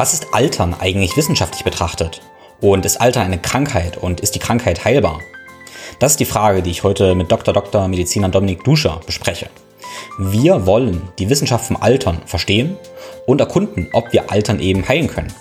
[0.00, 2.22] Was ist Altern eigentlich wissenschaftlich betrachtet?
[2.62, 5.20] Und ist Altern eine Krankheit und ist die Krankheit heilbar?
[5.98, 7.52] Das ist die Frage, die ich heute mit Dr.
[7.52, 7.86] Dr.
[7.86, 9.50] Mediziner Dominik Duscher bespreche.
[10.18, 12.78] Wir wollen die Wissenschaft vom Altern verstehen
[13.26, 15.34] und erkunden, ob wir Altern eben heilen können.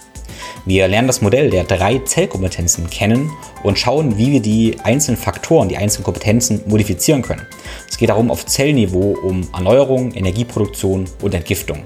[0.66, 3.32] Wir lernen das Modell der drei Zellkompetenzen kennen
[3.64, 7.48] und schauen, wie wir die einzelnen Faktoren, die einzelnen Kompetenzen modifizieren können.
[7.90, 11.86] Es geht darum auf Zellniveau um Erneuerung, Energieproduktion und Entgiftung.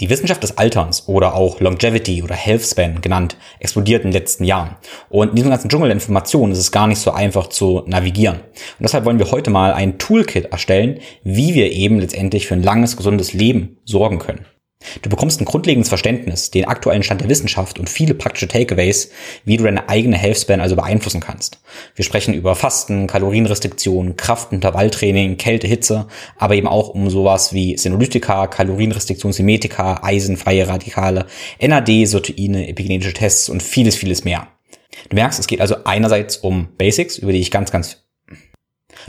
[0.00, 4.76] Die Wissenschaft des Alterns oder auch Longevity oder Healthspan genannt explodiert in den letzten Jahren.
[5.08, 8.36] Und in diesem ganzen Dschungel der Informationen ist es gar nicht so einfach zu navigieren.
[8.36, 12.62] Und deshalb wollen wir heute mal ein Toolkit erstellen, wie wir eben letztendlich für ein
[12.62, 14.46] langes, gesundes Leben sorgen können.
[15.02, 19.10] Du bekommst ein grundlegendes Verständnis, den aktuellen Stand der Wissenschaft und viele praktische Takeaways,
[19.44, 21.60] wie du deine eigene Healthspan also beeinflussen kannst.
[21.96, 26.06] Wir sprechen über Fasten, Kalorienrestriktion, Kraftintervalltraining, Kälte, Hitze,
[26.36, 31.26] aber eben auch um sowas wie Senolytika, Kalorienrestriktion, Simetika, eisenfreie Radikale,
[31.60, 34.48] NAD, Soteine, epigenetische Tests und vieles, vieles mehr.
[35.08, 38.07] Du merkst, es geht also einerseits um Basics, über die ich ganz, ganz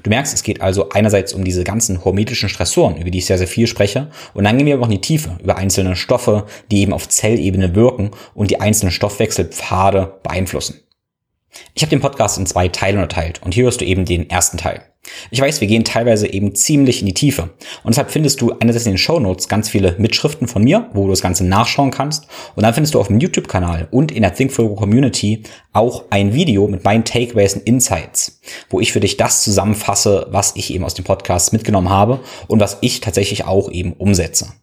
[0.04, 3.38] Du merkst, es geht also einerseits um diese ganzen hormetischen Stressoren, über die ich sehr,
[3.38, 6.46] sehr viel spreche, und dann gehen wir aber auch in die Tiefe, über einzelne Stoffe,
[6.72, 10.82] die eben auf Zellebene wirken und die einzelnen Stoffwechselpfade beeinflussen.
[11.74, 14.58] Ich habe den Podcast in zwei Teile unterteilt und hier hörst du eben den ersten
[14.58, 14.84] Teil.
[15.32, 17.44] Ich weiß, wir gehen teilweise eben ziemlich in die Tiefe.
[17.84, 21.06] Und deshalb findest du einerseits in den Show Notes ganz viele Mitschriften von mir, wo
[21.06, 22.28] du das Ganze nachschauen kannst.
[22.56, 25.44] Und dann findest du auf dem YouTube-Kanal und in der ThinkFlow Community
[25.74, 30.56] auch ein Video mit meinen Takeaways und Insights, wo ich für dich das zusammenfasse, was
[30.56, 34.54] ich eben aus dem Podcast mitgenommen habe und was ich tatsächlich auch eben umsetze.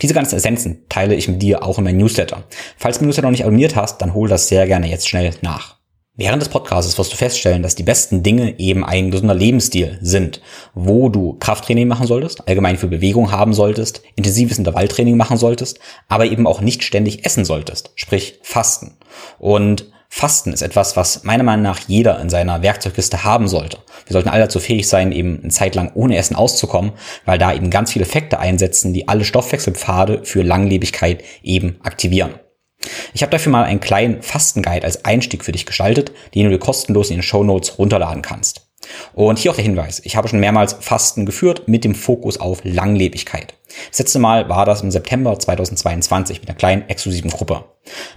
[0.00, 2.44] Diese ganzen Essenzen teile ich mit dir auch in meinem Newsletter.
[2.76, 5.32] Falls du den Newsletter noch nicht abonniert hast, dann hol das sehr gerne jetzt schnell
[5.42, 5.81] nach.
[6.14, 10.42] Während des Podcasts wirst du feststellen, dass die besten Dinge eben ein gesunder Lebensstil sind,
[10.74, 16.26] wo du Krafttraining machen solltest, allgemein für Bewegung haben solltest, intensives Intervalltraining machen solltest, aber
[16.26, 18.98] eben auch nicht ständig essen solltest, sprich Fasten.
[19.38, 23.78] Und Fasten ist etwas, was meiner Meinung nach jeder in seiner Werkzeugkiste haben sollte.
[24.04, 26.92] Wir sollten alle dazu fähig sein, eben eine Zeit lang ohne Essen auszukommen,
[27.24, 32.34] weil da eben ganz viele Effekte einsetzen, die alle Stoffwechselpfade für Langlebigkeit eben aktivieren.
[33.14, 36.58] Ich habe dafür mal einen kleinen Fastenguide als Einstieg für dich gestaltet, den du dir
[36.58, 38.68] kostenlos in den Show Notes runterladen kannst.
[39.14, 42.60] Und hier auch der Hinweis, ich habe schon mehrmals Fasten geführt mit dem Fokus auf
[42.64, 43.54] Langlebigkeit.
[43.90, 47.64] Das letzte Mal war das im September 2022 mit einer kleinen exklusiven Gruppe.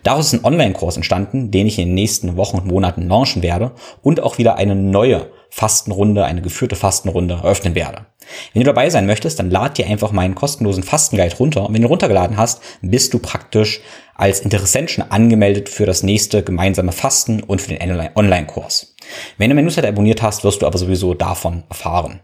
[0.03, 3.71] Daraus ist ein Online-Kurs entstanden, den ich in den nächsten Wochen und Monaten launchen werde
[4.01, 8.07] und auch wieder eine neue Fastenrunde, eine geführte Fastenrunde eröffnen werde.
[8.51, 11.65] Wenn du dabei sein möchtest, dann lad dir einfach meinen kostenlosen Fastenguide runter.
[11.65, 13.79] Und wenn du runtergeladen hast, bist du praktisch
[14.15, 18.97] als Interessent schon angemeldet für das nächste gemeinsame Fasten und für den Online-Kurs.
[19.37, 22.19] Wenn du meinen Newsletter abonniert hast, wirst du aber sowieso davon erfahren.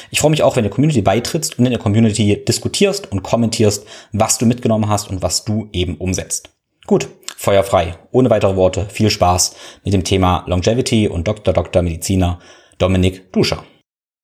[0.10, 3.24] Ich freue mich auch, wenn du der Community beitrittst und in der Community diskutierst und
[3.24, 6.50] kommentierst, was du mitgenommen hast und was du eben umsetzt.
[6.88, 7.08] Gut,
[7.38, 7.96] Feuer frei.
[8.12, 9.56] Ohne weitere Worte, viel Spaß
[9.86, 11.54] mit dem Thema Longevity und Dr.
[11.54, 11.84] Dr.
[11.84, 12.40] Mediziner
[12.80, 13.64] Dominik Duscher.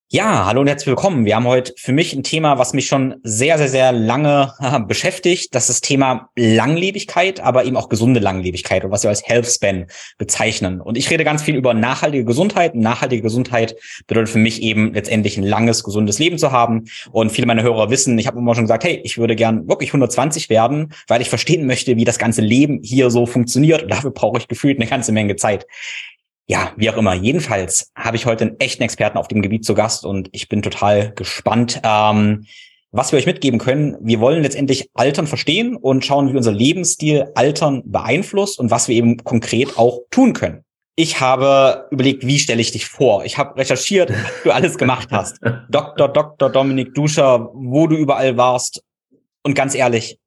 [0.10, 1.26] Ja, hallo und herzlich willkommen.
[1.26, 4.54] Wir haben heute für mich ein Thema, was mich schon sehr, sehr, sehr lange
[4.88, 5.54] beschäftigt.
[5.54, 9.48] Das ist das Thema Langlebigkeit, aber eben auch gesunde Langlebigkeit und was wir als Health
[9.48, 9.88] Span
[10.18, 10.80] bezeichnen.
[10.80, 12.74] Und ich rede ganz viel über nachhaltige Gesundheit.
[12.74, 13.76] Nachhaltige Gesundheit
[14.08, 16.86] bedeutet für mich eben letztendlich ein langes, gesundes Leben zu haben.
[17.12, 19.90] Und viele meiner Hörer wissen, ich habe immer schon gesagt, hey, ich würde gern wirklich
[19.90, 23.84] 120 werden, weil ich verstehen möchte, wie das ganze Leben hier so funktioniert.
[23.84, 25.68] Und dafür brauche ich gefühlt eine ganze Menge Zeit
[26.48, 27.14] ja, wie auch immer.
[27.14, 30.62] Jedenfalls habe ich heute einen echten Experten auf dem Gebiet zu Gast und ich bin
[30.62, 32.46] total gespannt, ähm,
[32.92, 33.98] was wir euch mitgeben können.
[34.00, 38.96] Wir wollen letztendlich Altern verstehen und schauen, wie unser Lebensstil Altern beeinflusst und was wir
[38.96, 40.64] eben konkret auch tun können.
[40.96, 43.26] Ich habe überlegt, wie stelle ich dich vor?
[43.26, 45.40] Ich habe recherchiert, was du alles gemacht hast.
[45.70, 46.08] Dr.
[46.08, 46.50] Dr.
[46.50, 48.82] Dominik Duscher, wo du überall warst.
[49.44, 50.18] Und ganz ehrlich,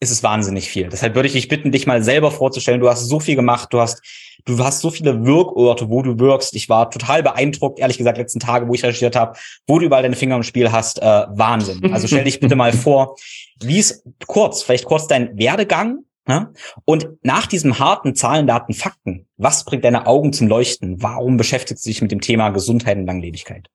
[0.00, 0.88] ist es wahnsinnig viel.
[0.88, 2.80] Deshalb würde ich dich bitten, dich mal selber vorzustellen.
[2.80, 4.02] Du hast so viel gemacht, du hast,
[4.46, 6.56] du hast so viele Wirkorte, wo du wirkst.
[6.56, 10.02] Ich war total beeindruckt, ehrlich gesagt, letzten Tage, wo ich recherchiert habe, wo du überall
[10.02, 11.02] deine Finger im Spiel hast.
[11.02, 11.92] Äh, Wahnsinn.
[11.92, 13.16] Also stell dich bitte mal vor,
[13.62, 16.50] wie es kurz, vielleicht kurz dein Werdegang, ne?
[16.86, 21.02] Und nach diesem harten Zahlen, Daten, Fakten, was bringt deine Augen zum Leuchten?
[21.02, 23.68] Warum beschäftigst du dich mit dem Thema Gesundheit und Langlebigkeit?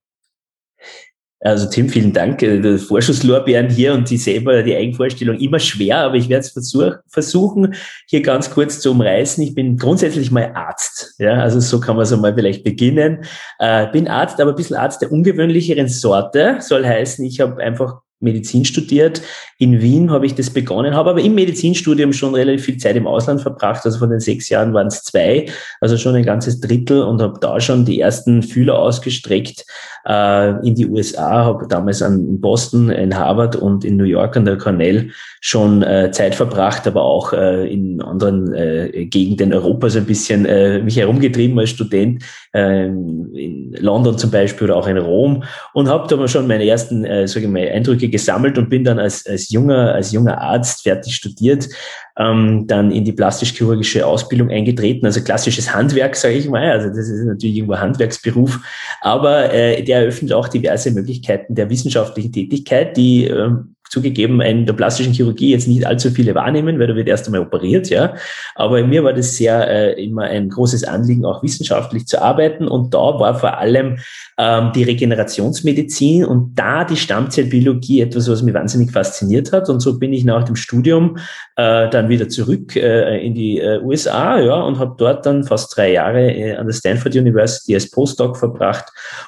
[1.46, 2.42] Also Tim, vielen Dank.
[2.42, 6.94] Äh, Vorschusslorbeeren hier und die selber die Eigenvorstellung immer schwer, aber ich werde es versuch,
[7.08, 7.76] versuchen,
[8.08, 9.44] hier ganz kurz zu umreißen.
[9.44, 11.14] Ich bin grundsätzlich mal Arzt.
[11.20, 13.26] Ja, also so kann man es einmal vielleicht beginnen.
[13.60, 16.58] Äh, bin Arzt, aber ein bisschen Arzt der ungewöhnlicheren Sorte.
[16.62, 19.22] Soll heißen, ich habe einfach Medizin studiert.
[19.58, 23.08] In Wien habe ich das begonnen, habe aber im Medizinstudium schon relativ viel Zeit im
[23.08, 23.86] Ausland verbracht.
[23.86, 25.46] Also von den sechs Jahren waren es zwei,
[25.80, 29.66] also schon ein ganzes Drittel und habe da schon die ersten Fühler ausgestreckt
[30.06, 31.46] äh, in die USA.
[31.46, 36.12] Habe damals an Boston, in Harvard und in New York an der Cornell schon äh,
[36.12, 41.58] Zeit verbracht, aber auch äh, in anderen äh, Gegenden Europas ein bisschen äh, mich herumgetrieben
[41.60, 42.24] als Student,
[42.54, 45.44] äh, in London zum Beispiel oder auch in Rom
[45.74, 49.00] und habe da schon meine ersten, äh, sage ich mal, Eindrücke gesammelt und bin dann
[49.00, 51.68] als, als junger, als junger Arzt fertig studiert,
[52.18, 56.72] ähm, dann in die plastisch-chirurgische Ausbildung eingetreten, also klassisches Handwerk, sage ich mal.
[56.72, 58.60] Also das ist natürlich irgendwo Handwerksberuf,
[59.02, 64.74] aber äh, der eröffnet auch diverse Möglichkeiten der wissenschaftlichen Tätigkeit, die ähm, zugegeben in der
[64.74, 68.14] plastischen Chirurgie jetzt nicht allzu viele wahrnehmen, weil da wird erst einmal operiert, ja.
[68.56, 72.68] Aber mir war das sehr äh, immer ein großes Anliegen, auch wissenschaftlich zu arbeiten.
[72.68, 74.00] Und da war vor allem
[74.38, 79.70] ähm, die Regenerationsmedizin und da die Stammzellbiologie etwas, was mich wahnsinnig fasziniert hat.
[79.70, 81.18] Und so bin ich nach dem Studium
[81.56, 85.78] äh, dann wieder zurück äh, in die äh, USA, ja, und habe dort dann fast
[85.78, 88.86] drei Jahre äh, an der Stanford University als Postdoc verbracht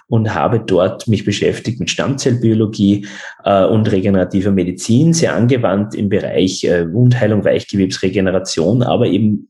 [0.08, 3.08] und habe dort mich beschäftigt mit Stammzellbiologie
[3.46, 9.48] äh, und regenerativer Medizin, sehr angewandt im Bereich äh, Wundheilung, Weichgewebsregeneration, aber eben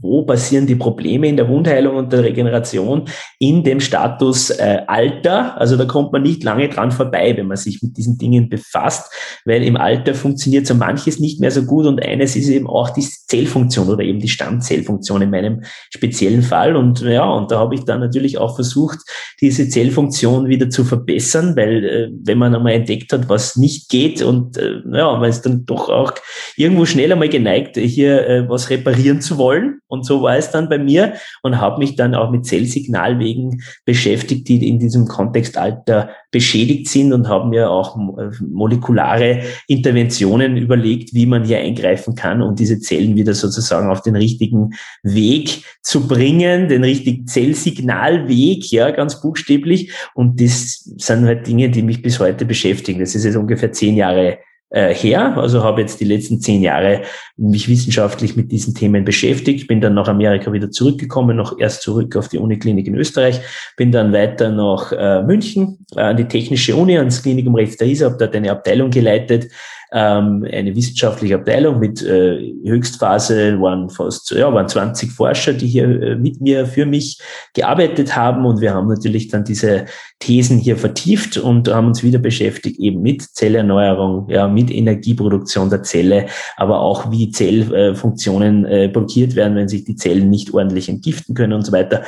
[0.00, 3.04] wo passieren die Probleme in der Wundheilung und der Regeneration
[3.38, 5.58] in dem Status äh, Alter.
[5.60, 9.12] Also da kommt man nicht lange dran vorbei, wenn man sich mit diesen Dingen befasst,
[9.44, 12.90] weil im Alter funktioniert so manches nicht mehr so gut und eines ist eben auch
[12.90, 15.62] die Zellfunktion oder eben die Stammzellfunktion in meinem
[15.94, 16.74] speziellen Fall.
[16.76, 18.98] Und ja, und da habe ich dann natürlich auch versucht,
[19.40, 24.20] diese Zellfunktion wieder zu verbessern, weil äh, wenn man einmal entdeckt hat, was nicht geht
[24.20, 26.12] und äh, ja, man ist dann doch auch
[26.56, 29.51] irgendwo schneller mal geneigt, hier äh, was reparieren zu wollen
[29.88, 34.48] und so war es dann bei mir und habe mich dann auch mit Zellsignalwegen beschäftigt,
[34.48, 41.14] die in diesem Kontext Alter beschädigt sind und habe mir auch äh, molekulare Interventionen überlegt,
[41.14, 44.70] wie man hier eingreifen kann, um diese Zellen wieder sozusagen auf den richtigen
[45.02, 49.92] Weg zu bringen, den richtigen Zellsignalweg, ja, ganz buchstäblich.
[50.14, 53.00] Und das sind halt Dinge, die mich bis heute beschäftigen.
[53.00, 54.38] Das ist jetzt ungefähr zehn Jahre
[54.72, 55.36] äh, her.
[55.36, 57.02] Also habe jetzt die letzten zehn Jahre
[57.36, 62.16] mich wissenschaftlich mit diesen Themen beschäftigt, bin dann nach Amerika wieder zurückgekommen, noch erst zurück
[62.16, 63.40] auf die Uniklinik in Österreich,
[63.76, 67.88] bin dann weiter nach äh, München äh, an die Technische Uni, ans Klinikum rechts der
[67.88, 69.48] ISA, habe dort eine Abteilung geleitet,
[69.92, 75.84] ähm, eine wissenschaftliche Abteilung mit äh, Höchstphase waren fast ja waren 20 Forscher, die hier
[75.84, 77.20] äh, mit mir für mich
[77.54, 79.84] gearbeitet haben und wir haben natürlich dann diese
[80.18, 85.82] Thesen hier vertieft und haben uns wieder beschäftigt eben mit Zellerneuerung, ja mit Energieproduktion der
[85.82, 91.34] Zelle, aber auch wie Zellfunktionen äh, blockiert werden, wenn sich die Zellen nicht ordentlich entgiften
[91.34, 92.02] können und so weiter.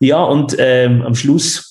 [0.00, 1.68] Ja und ähm, am Schluss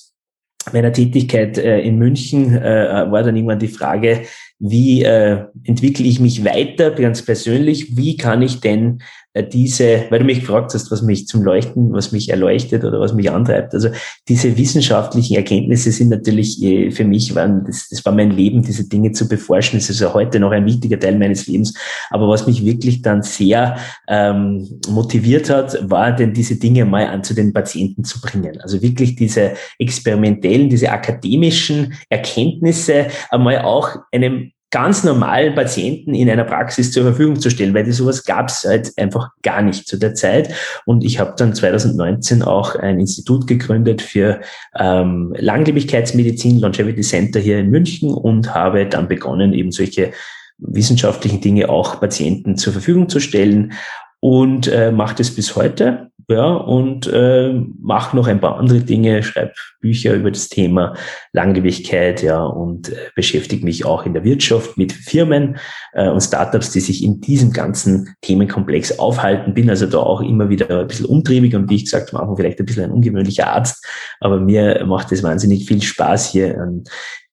[0.72, 4.22] meiner Tätigkeit äh, in München äh, war dann irgendwann die Frage,
[4.58, 9.02] wie äh, entwickle ich mich weiter, ganz persönlich, wie kann ich denn
[9.42, 13.14] diese, weil du mich gefragt hast, was mich zum Leuchten, was mich erleuchtet oder was
[13.14, 13.74] mich antreibt.
[13.74, 13.88] Also
[14.28, 18.88] diese wissenschaftlichen Erkenntnisse sind natürlich äh, für mich, waren, das, das war mein Leben, diese
[18.88, 19.78] Dinge zu beforschen.
[19.78, 21.74] Das ist ja heute noch ein wichtiger Teil meines Lebens.
[22.10, 23.76] Aber was mich wirklich dann sehr
[24.08, 28.60] ähm, motiviert hat, war denn diese Dinge mal an zu den Patienten zu bringen.
[28.60, 36.44] Also wirklich diese experimentellen, diese akademischen Erkenntnisse einmal auch einem ganz normalen Patienten in einer
[36.44, 39.96] Praxis zur Verfügung zu stellen, weil die sowas gab es halt einfach gar nicht zu
[39.96, 40.54] der Zeit.
[40.84, 44.40] Und ich habe dann 2019 auch ein Institut gegründet für
[44.78, 50.12] ähm, Langlebigkeitsmedizin, Longevity Center hier in München und habe dann begonnen, eben solche
[50.58, 53.72] wissenschaftlichen Dinge auch Patienten zur Verfügung zu stellen
[54.20, 59.22] und äh, mache das bis heute ja, und äh, mache noch ein paar andere Dinge,
[59.22, 60.94] schreibe Bücher über das Thema
[61.32, 65.56] Langlebigkeit, ja, und äh, beschäftige mich auch in der Wirtschaft mit Firmen
[65.94, 69.54] äh, und Startups, die sich in diesem ganzen Themenkomplex aufhalten.
[69.54, 72.60] Bin also da auch immer wieder ein bisschen umtriebig und wie ich gesagt habe, vielleicht
[72.60, 73.82] ein bisschen ein ungewöhnlicher Arzt,
[74.20, 76.84] aber mir macht es wahnsinnig viel Spaß hier an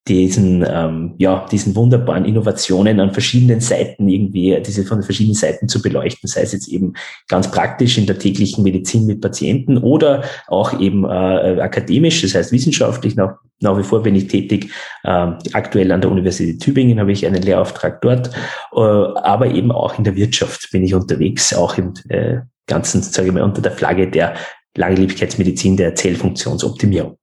[0.08, 5.82] diesen, ähm, ja, diesen wunderbaren Innovationen an verschiedenen Seiten irgendwie, diese von verschiedenen Seiten zu
[5.82, 6.92] beleuchten, sei es jetzt eben
[7.26, 12.52] ganz praktisch in der täglichen Medizin mit Patienten oder auch eben äh, akademisch, das heißt
[12.52, 13.16] wissenschaftlich.
[13.16, 14.70] Nach, nach wie vor bin ich tätig.
[15.02, 18.28] Äh, aktuell an der Universität Tübingen habe ich einen Lehrauftrag dort,
[18.74, 23.28] äh, aber eben auch in der Wirtschaft bin ich unterwegs, auch im äh, ganzen, sage
[23.28, 24.34] ich mal, unter der Flagge der
[24.76, 27.18] Langlebigkeitsmedizin, der Zellfunktionsoptimierung.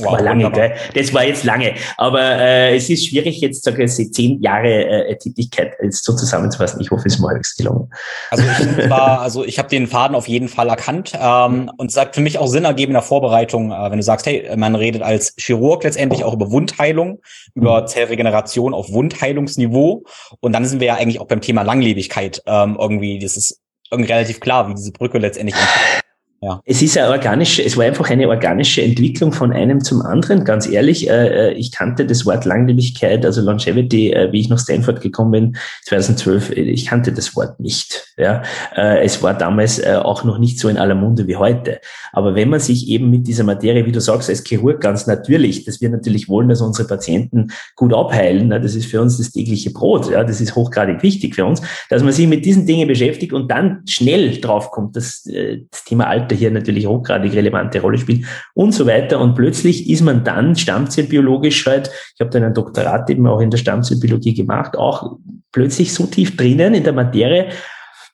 [0.00, 0.74] Wow, war lange, gell?
[0.94, 1.74] Das war jetzt lange.
[1.96, 6.80] Aber äh, es ist schwierig, jetzt sage ich, zehn Jahre äh, Tätigkeit jetzt so zusammenzufassen.
[6.80, 7.90] Ich hoffe, es ist mal halbwegs gelungen.
[8.30, 12.14] Also ich war, also ich habe den Faden auf jeden Fall erkannt ähm, und sagt
[12.14, 15.02] für mich auch Sinn ergeben in der Vorbereitung, äh, wenn du sagst, hey, man redet
[15.02, 17.20] als Chirurg letztendlich auch über Wundheilung,
[17.54, 17.86] über mhm.
[17.88, 20.04] Zellregeneration auf Wundheilungsniveau.
[20.38, 23.18] Und dann sind wir ja eigentlich auch beim Thema Langlebigkeit ähm, irgendwie.
[23.18, 26.07] Das ist irgendwie relativ klar, wie diese Brücke letztendlich entsteht.
[26.40, 26.60] Ja.
[26.64, 30.44] Es ist eine organische, es war einfach eine organische Entwicklung von einem zum anderen.
[30.44, 34.60] Ganz ehrlich, äh, äh ich kannte das Wort Langlebigkeit, also Longevity, äh, wie ich nach
[34.60, 38.06] Stanford gekommen bin, 2012, äh, ich kannte das Wort nicht.
[38.16, 38.42] Ja,
[38.76, 41.80] äh, es war damals äh, auch noch nicht so in aller Munde wie heute.
[42.12, 45.64] Aber wenn man sich eben mit dieser Materie, wie du sagst, als Chirurg ganz natürlich,
[45.64, 49.32] dass wir natürlich wollen, dass unsere Patienten gut abheilen, ne, das ist für uns das
[49.32, 50.08] tägliche Brot.
[50.08, 53.50] Ja, das ist hochgradig wichtig für uns, dass man sich mit diesen Dingen beschäftigt und
[53.50, 58.72] dann schnell draufkommt, dass das Thema Alter Alter hier natürlich hochgradig relevante Rolle spielt und
[58.72, 59.20] so weiter.
[59.20, 63.50] Und plötzlich ist man dann stammzellbiologisch halt, ich habe dann ein Doktorat eben auch in
[63.50, 65.16] der Stammzellbiologie gemacht, auch
[65.52, 67.48] plötzlich so tief drinnen in der Materie,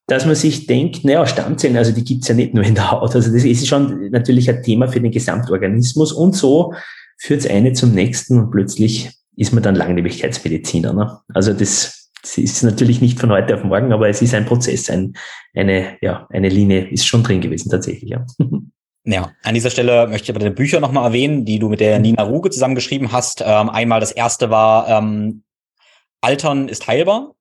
[0.07, 3.15] dass man sich denkt, naja, Stammzellen, also die gibt's ja nicht nur in der Haut.
[3.15, 6.13] Also das ist schon natürlich ein Thema für den Gesamtorganismus.
[6.13, 6.75] Und so
[7.19, 10.93] führt's eine zum nächsten und plötzlich ist man dann Langlebigkeitsmediziner.
[10.93, 11.19] Ne?
[11.33, 14.91] Also das es ist natürlich nicht von heute auf morgen, aber es ist ein Prozess,
[14.91, 15.15] ein,
[15.55, 18.27] eine, ja, eine Linie ist schon drin gewesen tatsächlich, ja.
[19.07, 21.99] Ja, an dieser Stelle möchte ich aber deine Bücher nochmal erwähnen, die du mit der
[21.99, 23.43] Nina Ruge zusammengeschrieben hast.
[23.45, 25.43] Ähm, einmal das erste war ähm,
[26.23, 27.35] Altern ist heilbar.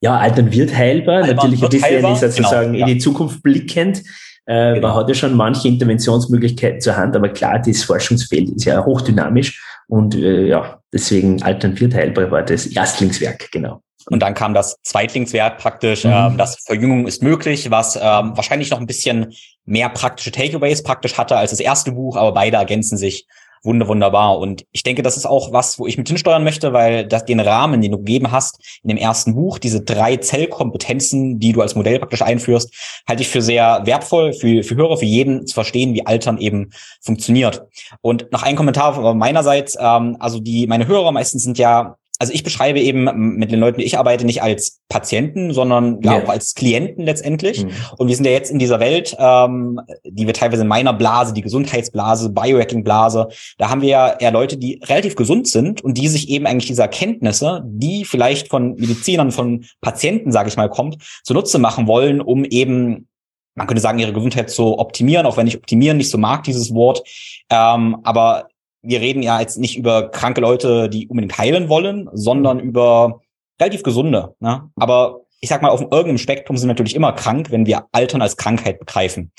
[0.00, 1.24] Ja, Altern wird heilbar.
[1.24, 2.16] Altern Natürlich wird ein bisschen heilbar.
[2.16, 4.04] sozusagen genau, in die Zukunft blickend.
[4.46, 4.86] Äh, genau.
[4.86, 9.60] Man hat ja schon manche Interventionsmöglichkeiten zur Hand, aber klar, das Forschungsfeld ist ja hochdynamisch
[9.88, 13.82] und äh, ja, deswegen Altern wird heilbar war das Erstlingswerk, genau.
[14.08, 16.12] Und dann kam das Zweitlingswerk praktisch, mhm.
[16.12, 21.18] ähm, das Verjüngung ist möglich, was ähm, wahrscheinlich noch ein bisschen mehr praktische Takeaways praktisch
[21.18, 23.26] hatte als das erste Buch, aber beide ergänzen sich
[23.62, 24.38] wunder wunderbar.
[24.38, 27.40] Und ich denke, das ist auch was, wo ich mit hinsteuern möchte, weil das den
[27.40, 31.74] Rahmen, den du gegeben hast in dem ersten Buch, diese drei Zellkompetenzen, die du als
[31.74, 32.74] Modell praktisch einführst,
[33.06, 36.70] halte ich für sehr wertvoll für, für Hörer, für jeden zu verstehen, wie Altern eben
[37.02, 37.66] funktioniert.
[38.00, 42.44] Und noch ein Kommentar meinerseits, ähm, also die, meine Hörer meistens sind ja also ich
[42.44, 46.22] beschreibe eben mit den Leuten, die ich arbeite, nicht als Patienten, sondern ja, ja.
[46.22, 47.64] auch als Klienten letztendlich.
[47.64, 47.70] Mhm.
[47.96, 51.32] Und wir sind ja jetzt in dieser Welt, ähm, die wir teilweise in meiner Blase,
[51.32, 56.08] die Gesundheitsblase, Biohacking-Blase, da haben wir ja eher Leute, die relativ gesund sind und die
[56.08, 60.98] sich eben eigentlich diese Erkenntnisse, die vielleicht von Medizinern, von Patienten, sage ich mal, kommt,
[61.24, 63.08] zunutze machen wollen, um eben
[63.54, 66.72] man könnte sagen, ihre Gesundheit zu optimieren, auch wenn ich optimieren nicht so mag, dieses
[66.74, 67.02] Wort.
[67.50, 68.48] Ähm, aber
[68.82, 72.64] wir reden ja jetzt nicht über kranke Leute, die unbedingt heilen wollen, sondern mhm.
[72.64, 73.20] über
[73.60, 74.34] relativ gesunde.
[74.40, 74.70] Ne?
[74.76, 78.22] Aber ich sag mal, auf irgendeinem Spektrum sind wir natürlich immer krank, wenn wir Altern
[78.22, 79.32] als Krankheit begreifen.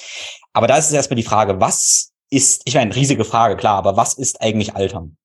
[0.53, 3.97] Aber da ist es erstmal die Frage, was ist, ich meine, riesige Frage, klar, aber
[3.97, 5.17] was ist eigentlich Altern?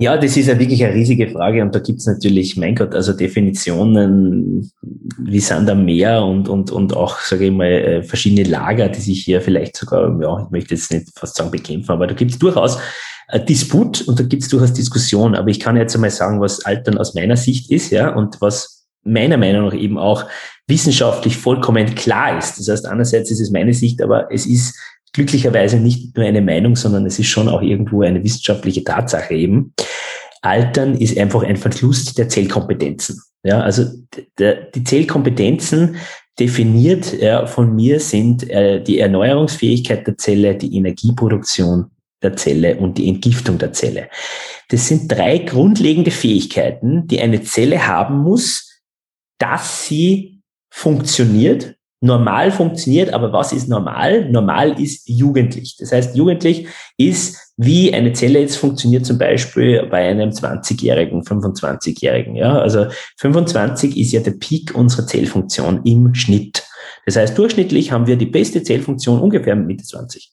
[0.00, 3.12] Ja, das ist ja wirklich eine riesige Frage und da gibt's natürlich, mein Gott, also
[3.12, 4.72] Definitionen,
[5.18, 9.00] wie sind da mehr und, und, und auch, sage ich mal, äh, verschiedene Lager, die
[9.00, 12.38] sich hier vielleicht sogar, ja, ich möchte jetzt nicht fast sagen bekämpfen, aber da gibt's
[12.38, 12.78] durchaus
[13.46, 15.34] Disput und da gibt's durchaus Diskussion.
[15.34, 18.86] Aber ich kann jetzt einmal sagen, was Altern aus meiner Sicht ist, ja, und was
[19.04, 20.24] meiner Meinung nach eben auch
[20.66, 22.58] wissenschaftlich vollkommen klar ist.
[22.58, 24.78] Das heißt, einerseits ist es meine Sicht, aber es ist
[25.12, 29.74] glücklicherweise nicht nur eine Meinung, sondern es ist schon auch irgendwo eine wissenschaftliche Tatsache eben.
[30.42, 33.20] Altern ist einfach ein Verlust der Zellkompetenzen.
[33.42, 33.84] Ja, also
[34.38, 35.96] der, die Zellkompetenzen
[36.38, 41.90] definiert ja, von mir sind äh, die Erneuerungsfähigkeit der Zelle, die Energieproduktion
[42.22, 44.08] der Zelle und die Entgiftung der Zelle.
[44.68, 48.82] Das sind drei grundlegende Fähigkeiten, die eine Zelle haben muss,
[49.38, 50.40] dass sie
[50.70, 54.30] funktioniert normal funktioniert, aber was ist normal?
[54.30, 55.76] Normal ist jugendlich.
[55.78, 56.66] Das heißt, jugendlich
[56.96, 62.36] ist, wie eine Zelle jetzt funktioniert, zum Beispiel bei einem 20-Jährigen, 25-Jährigen.
[62.36, 62.86] Ja, also
[63.18, 66.64] 25 ist ja der Peak unserer Zellfunktion im Schnitt.
[67.06, 70.32] Das heißt, durchschnittlich haben wir die beste Zellfunktion ungefähr Mitte 20.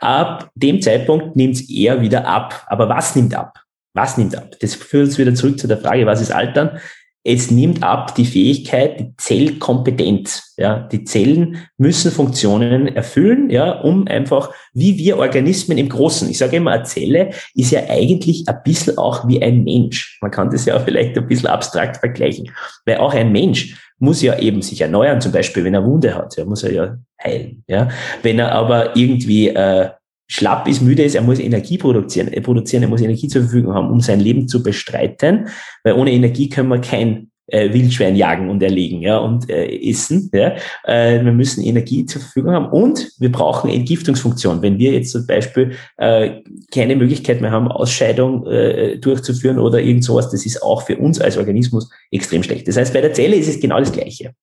[0.00, 2.64] Ab dem Zeitpunkt nimmt es eher wieder ab.
[2.66, 3.54] Aber was nimmt ab?
[3.94, 4.56] Was nimmt ab?
[4.60, 6.78] Das führt uns wieder zurück zu der Frage, was ist Altern?
[7.26, 10.54] Es nimmt ab die Fähigkeit, die Zellkompetenz.
[10.58, 16.28] Ja, die Zellen müssen Funktionen erfüllen, ja, um einfach, wie wir Organismen im Großen.
[16.30, 20.18] Ich sage immer, eine Zelle ist ja eigentlich ein bisschen auch wie ein Mensch.
[20.20, 22.50] Man kann das ja vielleicht ein bisschen abstrakt vergleichen.
[22.84, 26.36] Weil auch ein Mensch muss ja eben sich erneuern, zum Beispiel, wenn er Wunde hat,
[26.36, 27.64] ja, muss er ja heilen.
[27.66, 27.88] Ja.
[28.22, 29.88] Wenn er aber irgendwie äh,
[30.26, 33.74] schlapp ist, müde ist, er muss Energie produzieren, er produzieren, er muss Energie zur Verfügung
[33.74, 35.48] haben, um sein Leben zu bestreiten,
[35.82, 40.30] weil ohne Energie können wir kein äh, Wildschwein jagen und erlegen ja, und äh, essen.
[40.32, 40.54] Ja.
[40.84, 44.62] Äh, wir müssen Energie zur Verfügung haben und wir brauchen Entgiftungsfunktion.
[44.62, 46.40] Wenn wir jetzt zum Beispiel äh,
[46.72, 51.20] keine Möglichkeit mehr haben, Ausscheidung äh, durchzuführen oder irgend sowas, das ist auch für uns
[51.20, 52.68] als Organismus extrem schlecht.
[52.68, 54.34] Das heißt, bei der Zelle ist es genau das Gleiche.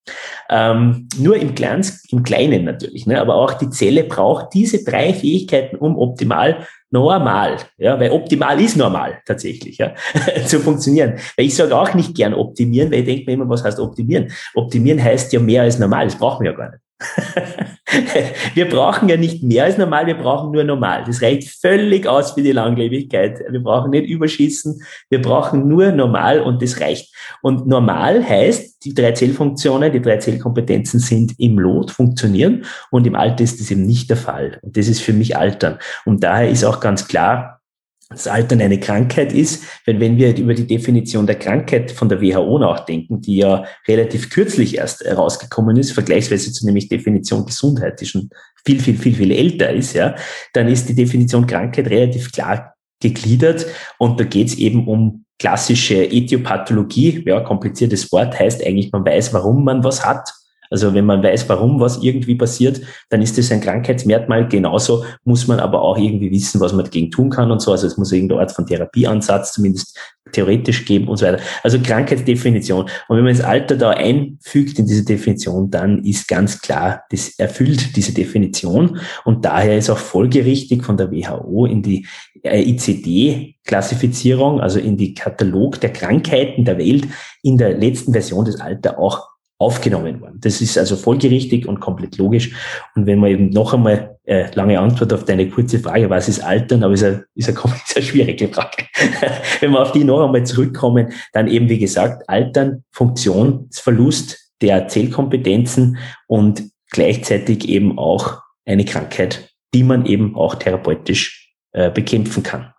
[0.50, 3.08] Ähm, nur im, Kleins, im Kleinen natürlich.
[3.08, 3.20] Ne?
[3.20, 8.78] Aber auch die Zelle braucht diese drei Fähigkeiten, um optimal normal, ja, weil optimal ist
[8.78, 9.94] normal tatsächlich, ja,
[10.46, 11.14] zu funktionieren.
[11.38, 14.32] Weil ich sage auch nicht gern optimieren, weil ich denke mir immer, was heißt optimieren?
[14.54, 16.81] Optimieren heißt ja mehr als normal, das brauchen wir ja gar nicht.
[18.54, 21.04] wir brauchen ja nicht mehr als normal, wir brauchen nur normal.
[21.06, 23.40] Das reicht völlig aus für die Langlebigkeit.
[23.50, 27.14] Wir brauchen nicht überschießen, wir brauchen nur normal und das reicht.
[27.42, 33.16] Und normal heißt, die drei Zellfunktionen, die drei Zellkompetenzen sind im Lot, funktionieren und im
[33.16, 34.60] Alter ist das eben nicht der Fall.
[34.62, 35.80] Und das ist für mich Altern.
[36.06, 37.61] Und daher ist auch ganz klar,
[38.12, 42.22] das Altern eine Krankheit ist, wenn, wenn wir über die Definition der Krankheit von der
[42.22, 48.06] WHO nachdenken, die ja relativ kürzlich erst herausgekommen ist, vergleichsweise zu nämlich Definition Gesundheit, die
[48.06, 48.30] schon
[48.66, 50.16] viel, viel, viel, viel älter ist, ja,
[50.54, 53.66] dann ist die Definition Krankheit relativ klar gegliedert
[53.98, 59.34] und da geht es eben um klassische Ethiopathologie, ja, kompliziertes Wort, heißt eigentlich, man weiß,
[59.34, 60.30] warum man was hat
[60.72, 62.80] also wenn man weiß, warum was irgendwie passiert,
[63.10, 64.48] dann ist das ein Krankheitsmerkmal.
[64.48, 67.74] Genauso muss man aber auch irgendwie wissen, was man dagegen tun kann und so.
[67.74, 70.00] Also es muss irgendeine Art von Therapieansatz zumindest
[70.32, 71.42] theoretisch geben und so weiter.
[71.62, 72.90] Also Krankheitsdefinition.
[73.08, 77.38] Und wenn man das Alter da einfügt in diese Definition, dann ist ganz klar, das
[77.38, 78.98] erfüllt diese Definition.
[79.26, 82.08] Und daher ist auch folgerichtig von der WHO in die
[82.44, 87.10] äh, ICD-Klassifizierung, also in die Katalog der Krankheiten der Welt,
[87.44, 89.31] in der letzten Version des Alter auch
[89.62, 90.40] aufgenommen worden.
[90.42, 92.52] Das ist also folgerichtig und komplett logisch.
[92.96, 96.44] Und wenn man eben noch einmal äh, lange Antwort auf deine kurze Frage, was ist
[96.44, 98.86] Altern, aber ist eine, ist eine, ist eine schwierige Frage.
[99.60, 105.98] wenn wir auf die noch einmal zurückkommen, dann eben wie gesagt, Altern, Funktionsverlust der Zellkompetenzen
[106.28, 112.74] und gleichzeitig eben auch eine Krankheit, die man eben auch therapeutisch äh, bekämpfen kann.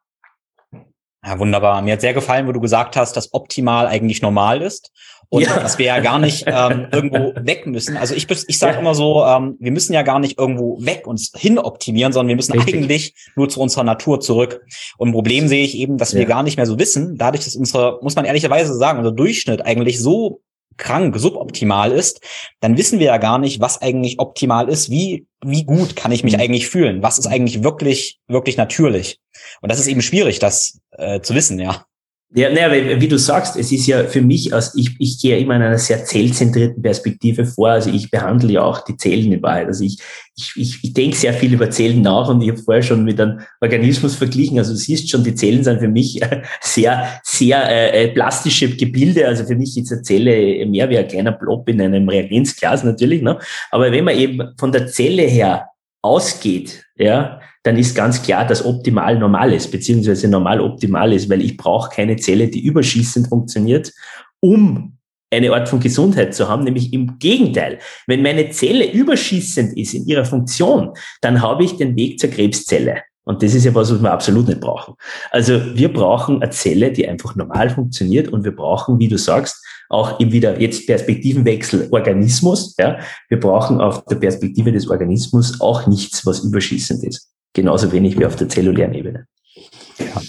[1.25, 1.81] Ja, wunderbar.
[1.83, 4.93] Mir hat sehr gefallen, wo du gesagt hast, dass optimal eigentlich normal ist
[5.33, 5.59] und ja.
[5.59, 7.97] dass wir ja gar nicht ähm, irgendwo weg müssen.
[7.97, 8.81] Also ich, ich sage ja.
[8.81, 12.37] immer so, ähm, wir müssen ja gar nicht irgendwo weg uns hin optimieren, sondern wir
[12.37, 12.75] müssen Richtig.
[12.75, 14.61] eigentlich nur zu unserer Natur zurück.
[14.99, 16.19] Und ein Problem sehe ich eben, dass ja.
[16.19, 19.65] wir gar nicht mehr so wissen, dadurch, dass unsere, muss man ehrlicherweise sagen, unser Durchschnitt
[19.65, 20.43] eigentlich so
[20.77, 22.21] krank, suboptimal ist,
[22.61, 24.91] dann wissen wir ja gar nicht, was eigentlich optimal ist.
[24.91, 26.41] Wie, wie gut kann ich mich mhm.
[26.41, 27.03] eigentlich fühlen?
[27.03, 29.19] Was ist eigentlich wirklich, wirklich natürlich?
[29.63, 31.87] Und das ist eben schwierig, das äh, zu wissen, ja.
[32.35, 35.55] Ja, naja, wie du sagst, es ist ja für mich, als ich, ich gehe immer
[35.57, 37.69] in einer sehr zellzentrierten Perspektive vor.
[37.69, 39.67] Also ich behandle ja auch die Zellen in Wahrheit.
[39.67, 39.99] Also ich,
[40.35, 43.21] ich, ich, ich denke sehr viel über Zellen nach und ich habe vorher schon mit
[43.21, 44.57] einem Organismus verglichen.
[44.59, 46.21] Also du siehst schon, die Zellen sind für mich
[46.63, 49.29] sehr, sehr äh, äh, plastische Gebilde.
[49.29, 53.21] Also für mich ist eine Zelle mehr wie ein kleiner Blob in einem Reagenzglas natürlich.
[53.21, 53.39] Ne?
[53.71, 55.69] Aber wenn man eben von der Zelle her
[56.01, 61.43] ausgeht, ja, dann ist ganz klar, dass optimal normal ist, beziehungsweise normal optimal ist, weil
[61.43, 63.93] ich brauche keine Zelle, die überschießend funktioniert,
[64.41, 64.99] um
[65.31, 67.79] eine Art von Gesundheit zu haben, nämlich im Gegenteil.
[68.07, 70.91] Wenn meine Zelle überschießend ist in ihrer Funktion,
[71.23, 73.03] dann habe ich den Weg zur Krebszelle.
[73.25, 74.95] Und das ist ja was, was wir absolut nicht brauchen.
[75.31, 79.65] Also wir brauchen eine Zelle, die einfach normal funktioniert und wir brauchen, wie du sagst,
[79.89, 82.75] auch eben wieder jetzt Perspektivenwechsel Organismus.
[82.79, 82.99] Ja,
[83.29, 87.32] wir brauchen auf der Perspektive des Organismus auch nichts, was überschießend ist.
[87.55, 89.27] Genauso wenig wie auf der zellulären Ebene.
[89.99, 90.23] Ja,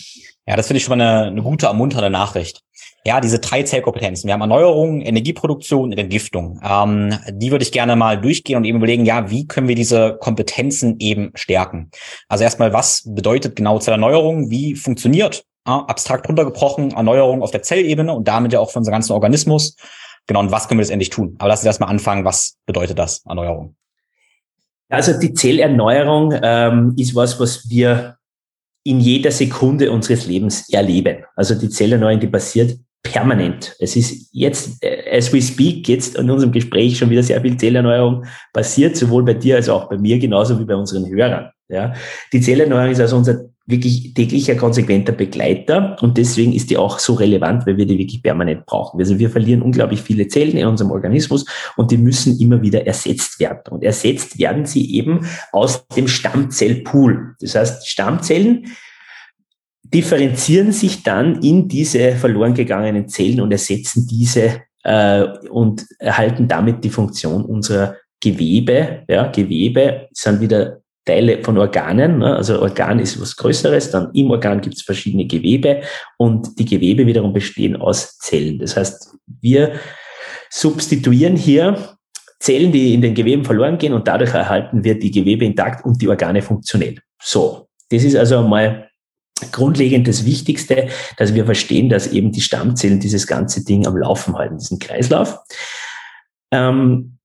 [0.47, 2.61] ja das finde ich schon mal eine, eine gute, ermunternde Nachricht.
[3.05, 4.27] Ja, diese drei Zellkompetenzen.
[4.27, 6.61] Wir haben Erneuerung, Energieproduktion und Entgiftung.
[6.63, 10.17] Ähm, die würde ich gerne mal durchgehen und eben überlegen, ja, wie können wir diese
[10.21, 11.91] Kompetenzen eben stärken?
[12.29, 14.49] Also erstmal, was bedeutet genau Zellerneuerung?
[14.49, 18.93] Wie funktioniert äh, abstrakt runtergebrochen Erneuerung auf der Zellebene und damit ja auch für unseren
[18.93, 19.75] ganzen Organismus?
[20.25, 21.35] Genau, und was können wir letztendlich tun?
[21.39, 23.75] Aber lass uns erstmal anfangen, was bedeutet das, Erneuerung?
[24.89, 28.17] Also die Zellerneuerung ähm, ist was, was wir
[28.85, 31.23] in jeder Sekunde unseres Lebens erleben.
[31.35, 33.75] Also die Zellerneuerung, die passiert permanent.
[33.79, 37.57] Es ist jetzt, äh, as we speak, jetzt in unserem Gespräch schon wieder sehr viel
[37.57, 41.51] Zellerneuerung passiert, sowohl bei dir als auch bei mir, genauso wie bei unseren Hörern.
[41.69, 41.93] Ja,
[42.31, 47.13] die Zellerneuerung ist also unser wirklich täglicher konsequenter Begleiter und deswegen ist die auch so
[47.13, 48.99] relevant, weil wir die wirklich permanent brauchen.
[48.99, 51.45] Also wir verlieren unglaublich viele Zellen in unserem Organismus
[51.77, 53.61] und die müssen immer wieder ersetzt werden.
[53.71, 57.35] Und ersetzt werden sie eben aus dem Stammzellpool.
[57.39, 58.65] Das heißt, Stammzellen
[59.93, 66.83] differenzieren sich dann in diese verloren gegangenen Zellen und ersetzen diese äh, und erhalten damit
[66.83, 69.03] die Funktion unserer Gewebe.
[69.07, 72.19] Ja, Gewebe sind wieder Teile von Organen.
[72.19, 72.35] Ne?
[72.35, 75.81] Also Organ ist was Größeres, dann im Organ gibt es verschiedene Gewebe
[76.17, 78.59] und die Gewebe wiederum bestehen aus Zellen.
[78.59, 79.73] Das heißt, wir
[80.49, 81.95] substituieren hier
[82.39, 86.01] Zellen, die in den Geweben verloren gehen und dadurch erhalten wir die Gewebe intakt und
[86.01, 86.99] die Organe funktionell.
[87.21, 88.89] So, das ist also einmal
[89.51, 90.87] grundlegend das Wichtigste,
[91.17, 95.37] dass wir verstehen, dass eben die Stammzellen dieses ganze Ding am Laufen halten, diesen Kreislauf.
[96.51, 97.17] Ähm,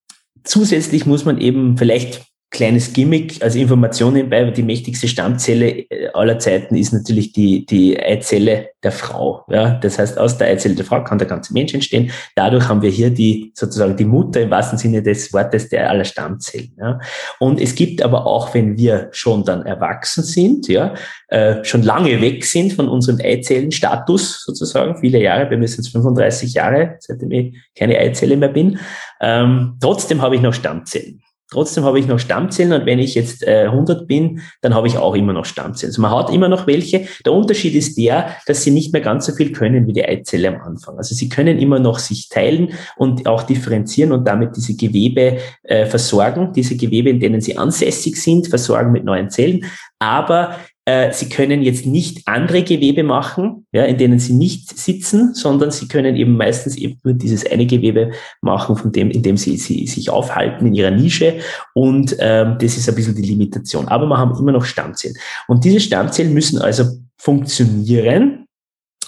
[0.44, 6.38] zusätzlich muss man eben vielleicht kleines Gimmick als Information nebenbei, die mächtigste Stammzelle äh, aller
[6.38, 9.44] Zeiten ist natürlich die, die Eizelle der Frau.
[9.50, 12.10] Ja, das heißt, aus der Eizelle der Frau kann der ganze Mensch entstehen.
[12.36, 16.04] Dadurch haben wir hier die, sozusagen die Mutter im wahrsten Sinne des Wortes der aller
[16.04, 16.74] Stammzellen.
[16.78, 16.98] Ja.
[17.38, 20.94] Und es gibt aber auch, wenn wir schon dann erwachsen sind, ja,
[21.28, 25.88] äh, schon lange weg sind von unserem Eizellenstatus sozusagen, viele Jahre, bei mir sind es
[25.88, 28.78] 35 Jahre, seitdem ich keine Eizelle mehr bin,
[29.20, 31.20] ähm, trotzdem habe ich noch Stammzellen.
[31.50, 34.98] Trotzdem habe ich noch Stammzellen und wenn ich jetzt äh, 100 bin, dann habe ich
[34.98, 35.90] auch immer noch Stammzellen.
[35.90, 37.06] Also man hat immer noch welche.
[37.24, 40.48] Der Unterschied ist der, dass sie nicht mehr ganz so viel können wie die Eizelle
[40.48, 40.98] am Anfang.
[40.98, 45.86] Also sie können immer noch sich teilen und auch differenzieren und damit diese Gewebe äh,
[45.86, 49.64] versorgen, diese Gewebe, in denen sie ansässig sind, versorgen mit neuen Zellen.
[49.98, 50.54] Aber
[50.88, 55.70] äh, sie können jetzt nicht andere Gewebe machen, ja, in denen sie nicht sitzen, sondern
[55.70, 59.58] sie können eben meistens eben nur dieses eine Gewebe machen, von dem, in dem sie,
[59.58, 61.40] sie sich aufhalten in ihrer Nische.
[61.74, 63.86] Und ähm, das ist ein bisschen die Limitation.
[63.88, 65.14] Aber wir haben immer noch Stammzellen.
[65.46, 66.84] Und diese Stammzellen müssen also
[67.18, 68.46] funktionieren.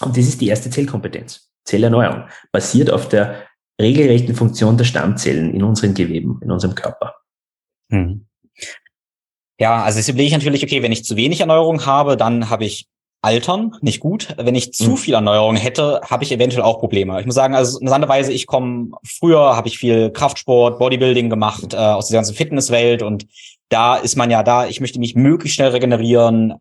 [0.02, 1.48] Und das ist die erste Zellkompetenz.
[1.64, 2.24] Zellerneuerung.
[2.52, 3.46] Basiert auf der
[3.80, 7.14] regelrechten Funktion der Stammzellen in unseren Geweben, in unserem Körper.
[7.90, 8.26] Hm.
[9.60, 12.64] Ja, also jetzt überlege ich natürlich, okay, wenn ich zu wenig Erneuerung habe, dann habe
[12.64, 12.86] ich
[13.22, 14.34] Altern, nicht gut.
[14.38, 14.96] Wenn ich zu mhm.
[14.96, 17.20] viel Erneuerung hätte, habe ich eventuell auch Probleme.
[17.20, 21.76] Ich muss sagen, also interessanterweise, ich komme, früher habe ich viel Kraftsport, Bodybuilding gemacht, äh,
[21.76, 23.26] aus der ganzen Fitnesswelt und
[23.70, 26.54] da ist man ja da, ich möchte mich möglichst schnell regenerieren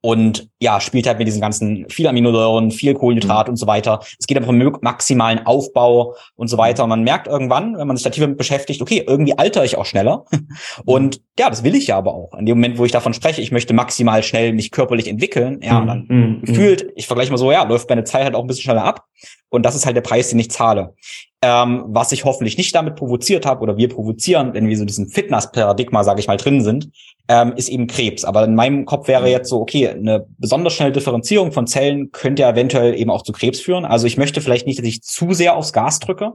[0.00, 3.52] und ja, spielt halt mit diesen ganzen viel Aminosäuren, viel Kohlenhydrat mhm.
[3.52, 3.98] und so weiter.
[4.18, 6.84] Es geht einfach um maximalen Aufbau und so weiter.
[6.84, 9.76] Und man merkt irgendwann, wenn man sich da tiefer mit beschäftigt, okay, irgendwie alter ich
[9.76, 10.24] auch schneller.
[10.84, 12.34] Und ja, das will ich ja aber auch.
[12.34, 15.80] In dem Moment, wo ich davon spreche, ich möchte maximal schnell mich körperlich entwickeln, ja,
[15.80, 15.86] mhm.
[15.86, 16.42] dann mhm.
[16.42, 19.04] gefühlt, ich vergleiche mal so, ja, läuft meine Zeit halt auch ein bisschen schneller ab.
[19.52, 20.94] Und das ist halt der Preis, den ich zahle.
[21.42, 25.08] Ähm, was ich hoffentlich nicht damit provoziert habe oder wir provozieren, wenn wir so diesen
[25.08, 26.88] Fitness-Paradigma, sage ich mal, drin sind,
[27.28, 28.24] ähm, ist eben Krebs.
[28.24, 32.42] Aber in meinem Kopf wäre jetzt so, okay, eine besonders schnelle Differenzierung von Zellen könnte
[32.42, 33.84] ja eventuell eben auch zu Krebs führen.
[33.84, 36.32] Also ich möchte vielleicht nicht, dass ich zu sehr aufs Gas drücke,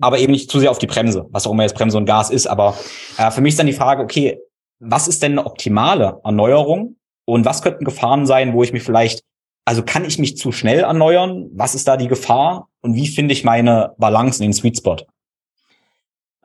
[0.00, 2.30] aber eben nicht zu sehr auf die Bremse, was auch immer jetzt Bremse und Gas
[2.30, 2.48] ist.
[2.48, 2.76] Aber
[3.18, 4.40] äh, für mich ist dann die Frage, okay,
[4.80, 9.22] was ist denn eine optimale Erneuerung und was könnten Gefahren sein, wo ich mich vielleicht
[9.68, 11.50] also kann ich mich zu schnell erneuern?
[11.52, 12.68] Was ist da die Gefahr?
[12.80, 14.96] Und wie finde ich meine Balance in den Sweet Spot?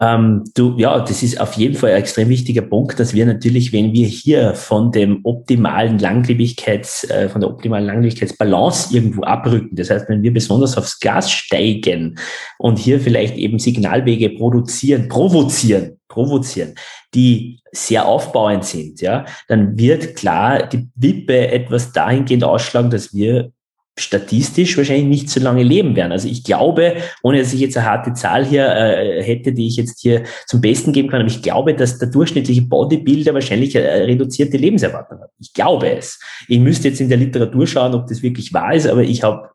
[0.02, 3.72] Ähm, du, ja, das ist auf jeden Fall ein extrem wichtiger Punkt, dass wir natürlich,
[3.72, 9.90] wenn wir hier von dem optimalen Langlebigkeits, äh, von der optimalen Langlebigkeitsbalance irgendwo abrücken, das
[9.90, 12.20] heißt, wenn wir besonders aufs Gas steigen
[12.58, 16.76] und hier vielleicht eben Signalwege produzieren, provozieren, provozieren,
[17.14, 23.52] die sehr aufbauend sind, ja, dann wird klar die Wippe etwas dahingehend ausschlagen, dass wir
[23.98, 26.12] statistisch wahrscheinlich nicht so lange leben werden.
[26.12, 29.76] Also ich glaube, ohne dass ich jetzt eine harte Zahl hier äh, hätte, die ich
[29.76, 34.08] jetzt hier zum Besten geben kann, aber ich glaube, dass der durchschnittliche Bodybuilder wahrscheinlich eine
[34.08, 35.30] reduzierte Lebenserwartung hat.
[35.40, 36.20] Ich glaube es.
[36.48, 39.50] Ich müsste jetzt in der Literatur schauen, ob das wirklich wahr ist, aber ich habe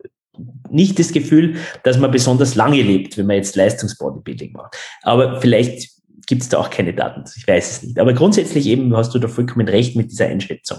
[0.71, 4.77] nicht das Gefühl, dass man besonders lange lebt, wenn man jetzt Leistungsbodybuilding macht.
[5.03, 5.98] Aber vielleicht
[6.29, 7.25] gibt es da auch keine Daten.
[7.37, 7.99] Ich weiß es nicht.
[7.99, 10.79] Aber grundsätzlich eben hast du da vollkommen recht mit dieser Einschätzung.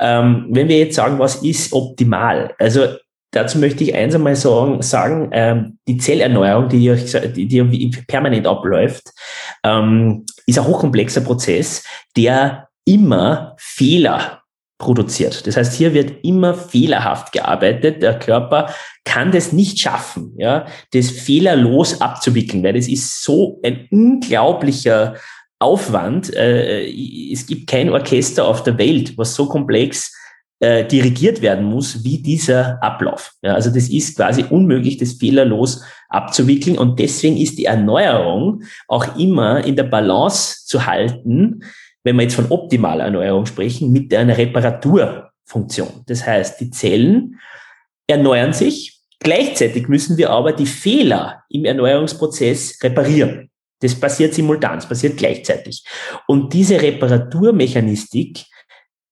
[0.00, 2.54] Ähm, wenn wir jetzt sagen, was ist optimal?
[2.58, 2.96] Also
[3.30, 6.92] dazu möchte ich eins einmal sagen, sagen ähm, die Zellerneuerung, die,
[7.34, 9.10] die, die permanent abläuft,
[9.62, 11.84] ähm, ist ein hochkomplexer Prozess,
[12.16, 14.41] der immer Fehler
[14.82, 15.46] produziert.
[15.46, 18.02] Das heißt, hier wird immer fehlerhaft gearbeitet.
[18.02, 18.68] Der Körper
[19.04, 25.14] kann das nicht schaffen, ja, das fehlerlos abzuwickeln, weil das ist so ein unglaublicher
[25.58, 26.34] Aufwand.
[26.34, 26.84] Äh,
[27.32, 30.12] es gibt kein Orchester auf der Welt, was so komplex
[30.60, 33.32] äh, dirigiert werden muss wie dieser Ablauf.
[33.42, 36.78] Ja, also das ist quasi unmöglich, das fehlerlos abzuwickeln.
[36.78, 41.64] Und deswegen ist die Erneuerung auch immer in der Balance zu halten,
[42.04, 46.02] wenn wir jetzt von optimaler Erneuerung sprechen, mit einer Reparaturfunktion.
[46.06, 47.38] Das heißt, die Zellen
[48.06, 49.00] erneuern sich.
[49.20, 53.50] Gleichzeitig müssen wir aber die Fehler im Erneuerungsprozess reparieren.
[53.80, 55.84] Das passiert simultan, das passiert gleichzeitig.
[56.26, 58.44] Und diese Reparaturmechanistik,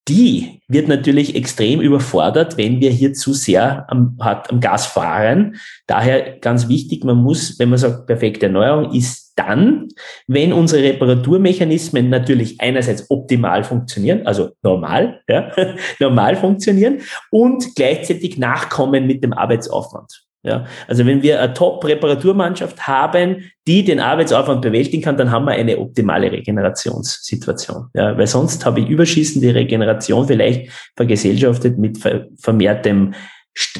[0.08, 5.56] die wird natürlich extrem überfordert, wenn wir hier zu sehr am, am Gas fahren.
[5.86, 9.88] Daher ganz wichtig, man muss, wenn man sagt, perfekte Erneuerung ist dann,
[10.26, 15.50] wenn unsere Reparaturmechanismen natürlich einerseits optimal funktionieren, also normal, ja,
[16.00, 17.00] normal funktionieren
[17.30, 20.24] und gleichzeitig nachkommen mit dem Arbeitsaufwand.
[20.42, 25.52] Ja, also wenn wir eine Top-Reparaturmannschaft haben, die den Arbeitsaufwand bewältigen kann, dann haben wir
[25.52, 27.88] eine optimale Regenerationssituation.
[27.92, 31.98] Ja, weil sonst habe ich überschießende Regeneration vielleicht vergesellschaftet mit
[32.38, 33.12] vermehrtem,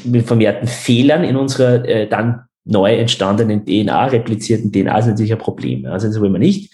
[0.05, 5.39] mit vermehrten Fehlern in unserer äh, dann neu entstandenen DNA, replizierten DNA ist natürlich ein
[5.39, 5.87] Problem.
[5.87, 6.73] Also das wollen wir nicht.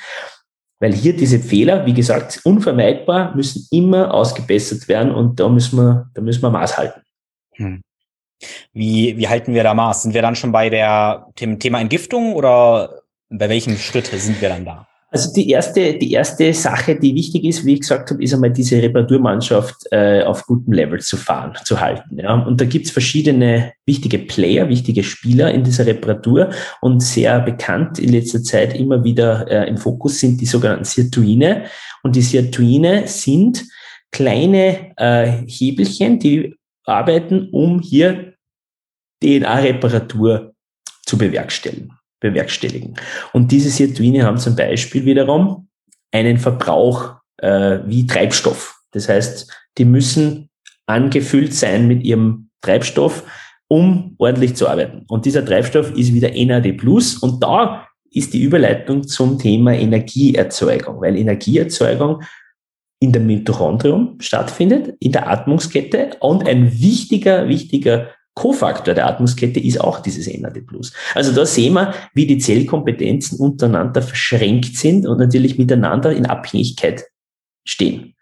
[0.79, 6.11] Weil hier diese Fehler, wie gesagt, unvermeidbar, müssen immer ausgebessert werden und da müssen wir,
[6.15, 7.01] da müssen wir Maß halten.
[7.55, 7.83] Hm.
[8.75, 10.03] Wie, wie halten wir da Maß?
[10.03, 14.51] Sind wir dann schon bei der dem Thema Entgiftung oder bei welchem Schritt sind wir
[14.51, 14.87] dann da?
[15.17, 18.53] Also die erste, die erste Sache, die wichtig ist, wie ich gesagt habe, ist einmal
[18.53, 22.19] diese Reparaturmannschaft äh, auf gutem Level zu fahren, zu halten.
[22.19, 22.35] Ja.
[22.35, 26.51] Und da gibt's verschiedene wichtige Player, wichtige Spieler in dieser Reparatur
[26.83, 31.65] und sehr bekannt in letzter Zeit immer wieder äh, im Fokus sind die sogenannten Sirtuine.
[32.03, 33.65] Und die Sirtuine sind
[34.13, 38.35] kleine äh, Hebelchen, die arbeiten, um hier
[39.25, 40.53] DNA-Reparatur
[41.07, 42.95] zu bewerkstelligen, bewerkstelligen.
[43.33, 45.69] Und diese Sirtuine haben zum Beispiel wiederum
[46.13, 48.81] einen Verbrauch äh, wie Treibstoff.
[48.93, 50.49] Das heißt, die müssen
[50.87, 53.25] angefüllt sein mit ihrem Treibstoff,
[53.69, 55.05] um ordentlich zu arbeiten.
[55.09, 56.81] Und dieser Treibstoff ist wieder NAD+.
[57.21, 62.23] Und da ist die Überleitung zum Thema Energieerzeugung, weil Energieerzeugung
[62.99, 66.13] in der Mitochondrium stattfindet, in der Atmungskette.
[66.21, 70.63] Und ein wichtiger, wichtiger Kofaktor der Atmungskette ist auch dieses NAD+.
[71.15, 77.05] Also da sehen wir, wie die Zellkompetenzen untereinander verschränkt sind und natürlich miteinander in Abhängigkeit
[77.65, 78.15] stehen.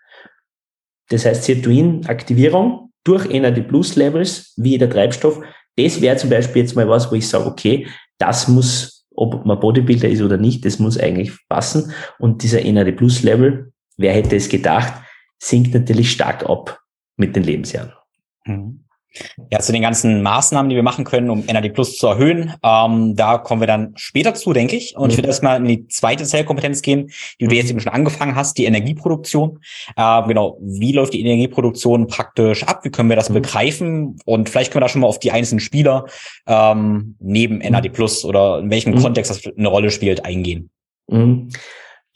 [1.11, 5.41] Das heißt, Sirtuin-Aktivierung durch NAD-Plus-Levels, wie der Treibstoff,
[5.77, 7.87] das wäre zum Beispiel jetzt mal was, wo ich sage, okay,
[8.19, 11.93] das muss, ob man Bodybuilder ist oder nicht, das muss eigentlich passen.
[12.19, 15.03] Und dieser NAD-Plus-Level wer hätte es gedacht,
[15.39, 16.81] sinkt natürlich stark ab
[17.17, 17.93] mit den Lebensjahren.
[18.45, 18.84] Mhm.
[19.51, 23.15] Ja, zu den ganzen Maßnahmen, die wir machen können, um NAD Plus zu erhöhen, ähm,
[23.17, 24.97] da kommen wir dann später zu, denke ich.
[24.97, 25.11] Und mhm.
[25.11, 28.59] ich würde erstmal in die zweite Zellkompetenz gehen, die du jetzt eben schon angefangen hast,
[28.59, 29.61] die Energieproduktion.
[29.97, 32.85] Ähm, genau, wie läuft die Energieproduktion praktisch ab?
[32.85, 33.35] Wie können wir das mhm.
[33.35, 34.17] begreifen?
[34.25, 36.07] Und vielleicht können wir da schon mal auf die einzelnen Spieler
[36.47, 37.71] ähm, neben mhm.
[37.71, 39.03] NAD Plus oder in welchem mhm.
[39.03, 40.71] Kontext das eine Rolle spielt, eingehen.
[41.09, 41.51] Mhm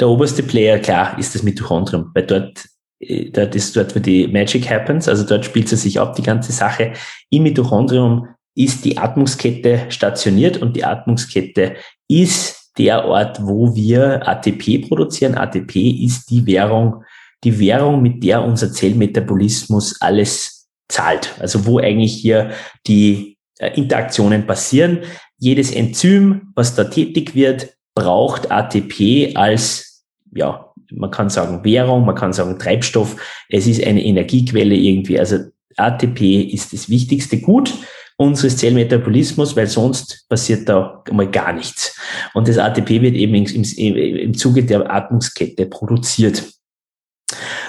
[0.01, 2.65] der oberste Player, klar, ist das Mitochondrium, weil dort,
[3.01, 6.53] dort ist dort, wo die Magic happens, also dort spielt sie sich ab, die ganze
[6.53, 6.93] Sache.
[7.31, 11.77] Im Mitochondrium ist die Atmungskette stationiert und die Atmungskette
[12.09, 15.37] ist der Ort, wo wir ATP produzieren.
[15.37, 17.05] ATP ist die Währung,
[17.45, 21.35] die Währung, mit der unser Zellmetabolismus alles zahlt.
[21.39, 22.51] Also wo eigentlich hier
[22.87, 25.01] die äh, Interaktionen passieren.
[25.39, 32.15] Jedes Enzym, was da tätig wird, braucht ATP als ja, man kann sagen Währung, man
[32.15, 33.17] kann sagen Treibstoff.
[33.49, 35.19] Es ist eine Energiequelle irgendwie.
[35.19, 35.39] Also
[35.77, 37.75] ATP ist das wichtigste Gut.
[38.21, 41.97] unseres Zellmetabolismus, weil sonst passiert da mal gar nichts.
[42.35, 46.43] Und das ATP wird eben im, im, im Zuge der Atmungskette produziert.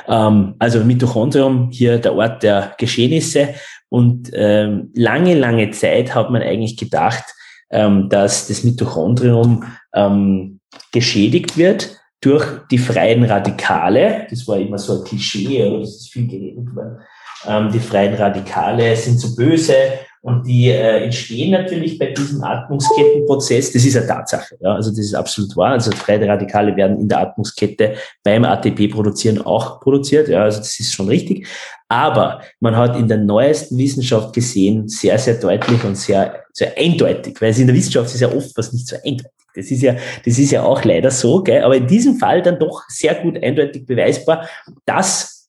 [0.08, 3.54] Ähm, also Mitochondrium, hier der Ort der Geschehnisse.
[3.90, 7.26] Und ähm, lange, lange Zeit hat man eigentlich gedacht,
[7.70, 10.60] ähm, dass das Mitochondrium ähm,
[10.92, 14.28] geschädigt wird durch die freien Radikale.
[14.30, 17.00] Das war immer so ein Klischee, aber das ist viel geredet worden.
[17.48, 19.74] Ähm, die freien Radikale sind so böse
[20.22, 23.72] und die äh, entstehen natürlich bei diesem Atmungskettenprozess.
[23.72, 24.58] Das ist eine Tatsache.
[24.60, 24.74] Ja?
[24.74, 25.72] Also das ist absolut wahr.
[25.72, 30.28] Also freie Radikale werden in der Atmungskette beim ATP-Produzieren auch produziert.
[30.28, 31.48] Ja, also das ist schon richtig.
[31.88, 37.42] Aber man hat in der neuesten Wissenschaft gesehen, sehr, sehr deutlich und sehr, sehr eindeutig,
[37.42, 39.39] weil es in der Wissenschaft ist ja oft was nicht so eindeutig.
[39.56, 41.64] Das ist ja, das ist ja auch leider so, gell?
[41.64, 44.48] aber in diesem Fall dann doch sehr gut eindeutig beweisbar,
[44.86, 45.40] dass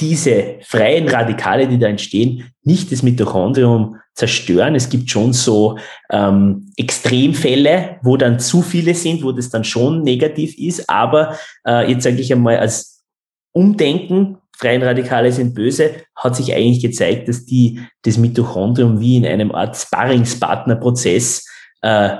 [0.00, 4.74] diese freien Radikale, die da entstehen, nicht das Mitochondrium zerstören.
[4.74, 5.78] Es gibt schon so
[6.10, 10.88] ähm, Extremfälle, wo dann zu viele sind, wo das dann schon negativ ist.
[10.88, 11.36] Aber
[11.66, 13.04] äh, jetzt sage ich einmal als
[13.52, 19.26] Umdenken, freien Radikale sind böse, hat sich eigentlich gezeigt, dass die das Mitochondrium wie in
[19.26, 21.46] einem Art Sparringspartnerprozess
[21.82, 22.16] äh,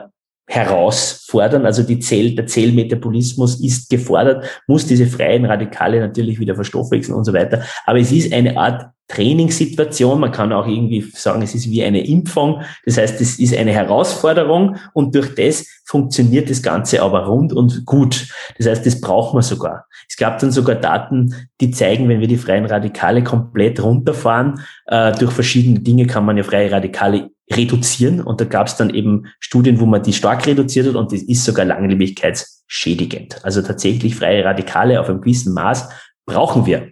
[0.47, 1.67] herausfordern.
[1.67, 7.25] Also die Zell, der Zellmetabolismus ist gefordert, muss diese freien Radikale natürlich wieder verstoffwechseln und
[7.25, 7.63] so weiter.
[7.87, 10.19] Aber es ist eine Art Trainingssituation.
[10.19, 12.63] Man kann auch irgendwie sagen, es ist wie eine Impfung.
[12.87, 17.85] Das heißt, es ist eine Herausforderung und durch das funktioniert das Ganze aber rund und
[17.85, 18.27] gut.
[18.57, 19.87] Das heißt, das braucht man sogar.
[20.09, 25.13] Es gab dann sogar Daten, die zeigen, wenn wir die freien Radikale komplett runterfahren, äh,
[25.13, 28.21] durch verschiedene Dinge kann man ja freie Radikale reduzieren.
[28.21, 31.23] Und da gab es dann eben Studien, wo man die stark reduziert hat und das
[31.23, 33.45] ist sogar langlebigkeitsschädigend.
[33.45, 35.89] Also tatsächlich freie Radikale auf einem gewissen Maß
[36.27, 36.91] brauchen wir.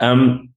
[0.00, 0.54] Ähm,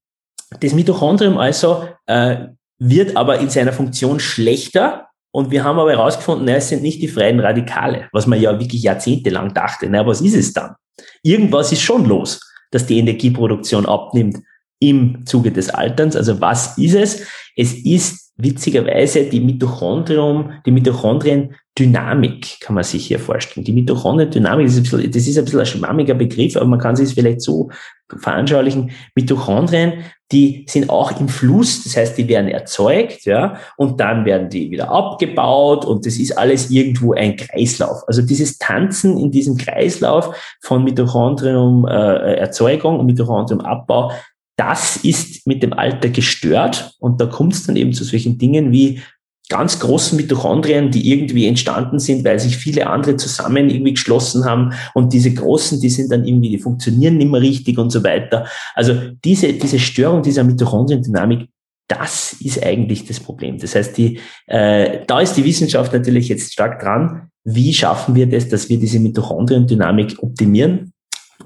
[0.59, 6.47] das Mitochondrium also äh, wird aber in seiner Funktion schlechter und wir haben aber herausgefunden,
[6.47, 9.87] es sind nicht die freien Radikale, was man ja wirklich jahrzehntelang dachte.
[9.89, 10.75] Na, was ist es dann?
[11.23, 12.39] Irgendwas ist schon los,
[12.71, 14.37] dass die Energieproduktion abnimmt
[14.79, 16.15] im Zuge des Alterns.
[16.15, 17.27] Also was ist es?
[17.57, 23.63] Es ist witzigerweise die Mitochondrium, die Mitochondrien-Dynamik kann man sich hier vorstellen.
[23.63, 26.79] Die Mitochondrien-Dynamik, das, ist ein bisschen, das ist ein bisschen ein schwammiger Begriff, aber man
[26.79, 27.69] kann sich es vielleicht so
[28.17, 28.91] veranschaulichen.
[29.15, 34.49] Mitochondrien, die sind auch im Fluss, das heißt, die werden erzeugt, ja, und dann werden
[34.49, 38.03] die wieder abgebaut und das ist alles irgendwo ein Kreislauf.
[38.07, 44.11] Also dieses Tanzen in diesem Kreislauf von Mitochondrium-Erzeugung und Mitochondrium-Abbau,
[44.57, 48.71] das ist mit dem Alter gestört und da kommt es dann eben zu solchen Dingen
[48.71, 49.01] wie
[49.49, 54.73] ganz großen Mitochondrien, die irgendwie entstanden sind, weil sich viele andere zusammen irgendwie geschlossen haben
[54.93, 58.47] und diese großen, die sind dann irgendwie, die funktionieren nicht mehr richtig und so weiter.
[58.73, 61.47] Also diese, diese Störung dieser Mitochondriendynamik,
[61.87, 63.59] das ist eigentlich das Problem.
[63.59, 67.29] Das heißt, die, äh, da ist die Wissenschaft natürlich jetzt stark dran.
[67.43, 70.93] Wie schaffen wir das, dass wir diese Mitochondriendynamik optimieren?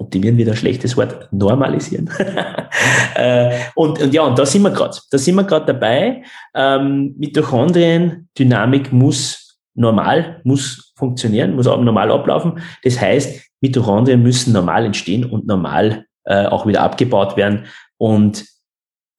[0.00, 2.10] Optimieren wieder ein schlechtes Wort, normalisieren.
[3.14, 4.96] äh, und, und ja, und da sind wir gerade.
[5.10, 6.24] Da sind wir gerade dabei.
[6.54, 12.60] Ähm, Mitochondrien, Dynamik muss normal, muss funktionieren, muss auch normal ablaufen.
[12.82, 17.66] Das heißt, Mitochondrien müssen normal entstehen und normal äh, auch wieder abgebaut werden.
[17.98, 18.46] Und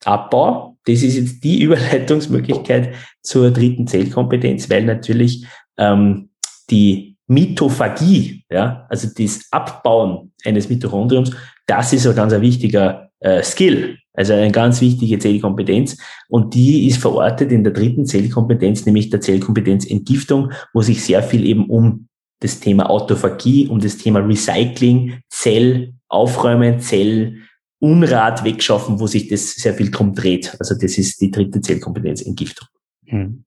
[0.03, 5.45] Abbau, das ist jetzt die Überleitungsmöglichkeit zur dritten Zellkompetenz, weil natürlich
[5.77, 6.29] ähm,
[6.69, 11.31] die Mitophagie, ja, also das Abbauen eines Mitochondriums,
[11.65, 15.95] das ist ein ganz wichtiger äh, Skill, also eine ganz wichtige Zellkompetenz.
[16.27, 21.23] Und die ist verortet in der dritten Zellkompetenz, nämlich der Zellkompetenz Entgiftung, wo sich sehr
[21.23, 22.09] viel eben um
[22.41, 27.37] das Thema Autophagie, um das Thema Recycling, Zell aufräumen, Zell
[27.79, 30.53] Unrat wegschaffen, wo sich das sehr viel drum dreht.
[30.59, 32.67] Also das ist die dritte Zellkompetenz Entgiftung.
[33.11, 33.43] Hm.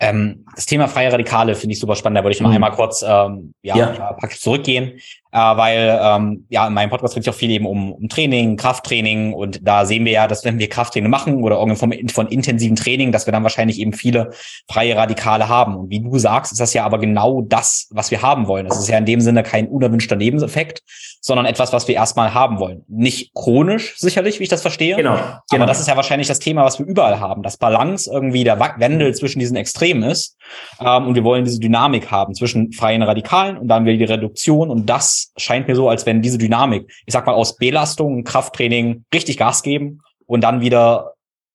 [0.00, 2.18] Ähm, das Thema freie Radikale finde ich super spannend.
[2.18, 2.56] Da würde ich noch hm.
[2.56, 4.12] einmal kurz ähm, ja, ja.
[4.14, 4.98] praktisch zurückgehen
[5.32, 8.56] äh, weil ähm, ja in meinem Podcast geht es auch viel eben um, um Training,
[8.56, 12.28] Krafttraining und da sehen wir ja, dass wenn wir Krafttraining machen oder irgendeine Form von
[12.28, 14.30] intensiven Training, dass wir dann wahrscheinlich eben viele
[14.70, 15.74] freie Radikale haben.
[15.76, 18.66] Und wie du sagst, ist das ja aber genau das, was wir haben wollen.
[18.66, 20.82] Das ist ja in dem Sinne kein unerwünschter Nebeneffekt,
[21.20, 22.84] sondern etwas, was wir erstmal haben wollen.
[22.88, 24.96] Nicht chronisch sicherlich, wie ich das verstehe.
[24.96, 25.14] Genau.
[25.14, 25.38] genau.
[25.50, 28.60] Aber das ist ja wahrscheinlich das Thema, was wir überall haben, dass Balance irgendwie der
[28.78, 30.36] Wendel zwischen diesen Extremen ist.
[30.80, 34.68] Ähm, und wir wollen diese Dynamik haben zwischen freien Radikalen und dann wieder die Reduktion
[34.68, 39.04] und das scheint mir so, als wenn diese Dynamik, ich sag mal, aus Belastung, Krafttraining
[39.14, 41.14] richtig Gas geben und dann wieder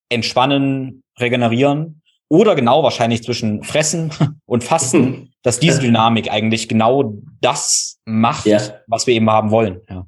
[0.10, 4.12] entspannen, regenerieren oder genau wahrscheinlich zwischen Fressen
[4.46, 5.30] und Fasten, mhm.
[5.44, 8.60] dass diese Dynamik eigentlich genau das macht, ja.
[8.88, 9.82] was wir eben haben wollen.
[9.90, 10.08] Ja.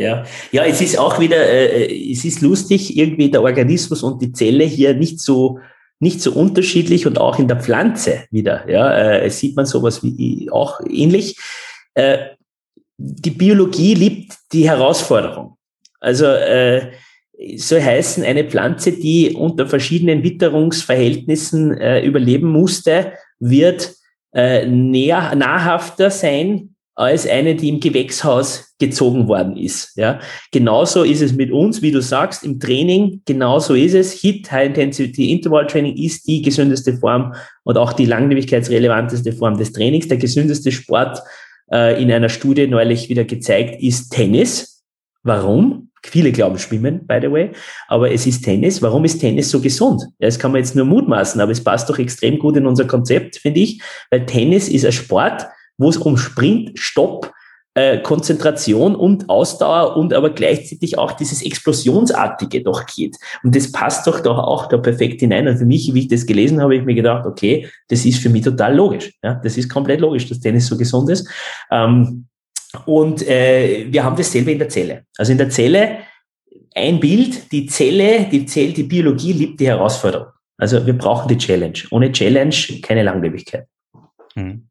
[0.00, 4.30] Ja, ja, es ist auch wieder, äh, es ist lustig, irgendwie der Organismus und die
[4.30, 5.58] Zelle hier nicht so
[6.00, 8.68] nicht so unterschiedlich und auch in der Pflanze wieder.
[8.68, 11.36] Ja, äh, sieht man sowas wie auch ähnlich.
[11.94, 12.18] Äh,
[12.98, 15.56] die Biologie liebt die Herausforderung.
[16.00, 16.90] Also äh,
[17.56, 23.94] soll heißen, eine Pflanze, die unter verschiedenen Witterungsverhältnissen äh, überleben musste, wird
[24.34, 29.96] äh, näher, nahrhafter sein als eine, die im Gewächshaus gezogen worden ist.
[29.96, 30.18] Ja,
[30.50, 33.22] genauso ist es mit uns, wie du sagst, im Training.
[33.24, 34.12] Genauso ist es.
[34.12, 39.72] HIT, High Intensity Interval Training, ist die gesündeste Form und auch die langlebigkeitsrelevanteste Form des
[39.72, 40.08] Trainings.
[40.08, 41.22] Der gesündeste Sport
[41.72, 44.84] äh, in einer Studie neulich wieder gezeigt ist Tennis.
[45.22, 45.90] Warum?
[46.04, 47.50] Viele glauben Schwimmen, by the way,
[47.88, 48.80] aber es ist Tennis.
[48.80, 50.02] Warum ist Tennis so gesund?
[50.18, 52.86] Ja, das kann man jetzt nur mutmaßen, aber es passt doch extrem gut in unser
[52.86, 55.46] Konzept, finde ich, weil Tennis ist ein Sport,
[55.76, 57.32] wo es um Sprint, Stopp,
[57.78, 63.16] äh, Konzentration und Ausdauer und aber gleichzeitig auch dieses Explosionsartige doch geht.
[63.44, 65.46] Und das passt doch doch auch da perfekt hinein.
[65.46, 68.20] Und für mich, wie ich das gelesen habe, habe ich mir gedacht, okay, das ist
[68.20, 69.12] für mich total logisch.
[69.22, 71.28] Ja, das ist komplett logisch, dass Tennis so gesund ist.
[71.70, 72.26] Ähm,
[72.84, 75.04] und äh, wir haben dasselbe in der Zelle.
[75.16, 75.98] Also in der Zelle
[76.74, 80.28] ein Bild, die Zelle, die Zelle, die Biologie liebt die Herausforderung.
[80.58, 81.78] Also wir brauchen die Challenge.
[81.90, 83.66] Ohne Challenge keine Langlebigkeit.
[84.34, 84.68] Hm.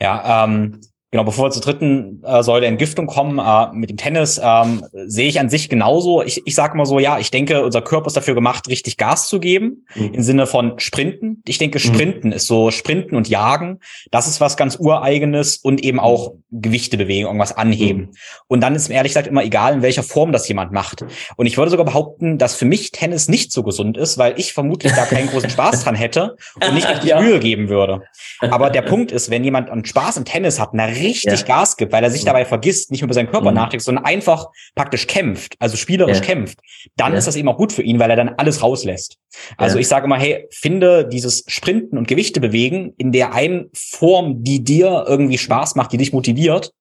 [0.00, 0.80] Ja, ähm,
[1.16, 5.28] Genau, bevor wir zur dritten äh, Säule Entgiftung kommen, äh, mit dem Tennis, ähm, sehe
[5.28, 6.20] ich an sich genauso.
[6.20, 9.26] Ich, ich sage mal so, ja, ich denke, unser Körper ist dafür gemacht, richtig Gas
[9.26, 10.12] zu geben, mhm.
[10.12, 11.42] im Sinne von Sprinten.
[11.46, 11.82] Ich denke, mhm.
[11.82, 12.34] Sprinten mhm.
[12.34, 13.80] ist so Sprinten und Jagen.
[14.10, 18.02] Das ist was ganz Ureigenes und eben auch Gewichte bewegen, irgendwas anheben.
[18.02, 18.16] Mhm.
[18.48, 21.02] Und dann ist mir ehrlich gesagt immer egal, in welcher Form das jemand macht.
[21.36, 24.52] Und ich würde sogar behaupten, dass für mich Tennis nicht so gesund ist, weil ich
[24.52, 27.22] vermutlich da keinen großen Spaß dran hätte und nicht richtig ja.
[27.22, 28.02] Mühe geben würde.
[28.40, 31.46] Aber der Punkt ist, wenn jemand einen Spaß im Tennis hat, na richtig ja.
[31.46, 33.56] Gas gibt, weil er sich dabei vergisst, nicht mehr über seinen Körper mhm.
[33.56, 36.24] nachdenkt, sondern einfach praktisch kämpft, also spielerisch ja.
[36.24, 36.58] kämpft,
[36.96, 37.18] dann ja.
[37.18, 39.16] ist das eben auch gut für ihn, weil er dann alles rauslässt.
[39.56, 44.42] Also ich sage immer, hey, finde dieses Sprinten und Gewichte bewegen in der einen Form,
[44.42, 46.72] die dir irgendwie Spaß macht, die dich motiviert,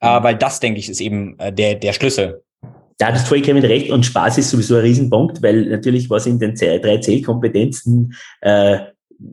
[0.00, 0.24] äh, mhm.
[0.24, 2.42] weil das, denke ich, ist eben äh, der, der Schlüssel.
[2.98, 6.54] Da hat vollkommen recht und Spaß ist sowieso ein Riesenpunkt, weil natürlich was in den
[6.54, 8.78] drei Zählkompetenzen äh,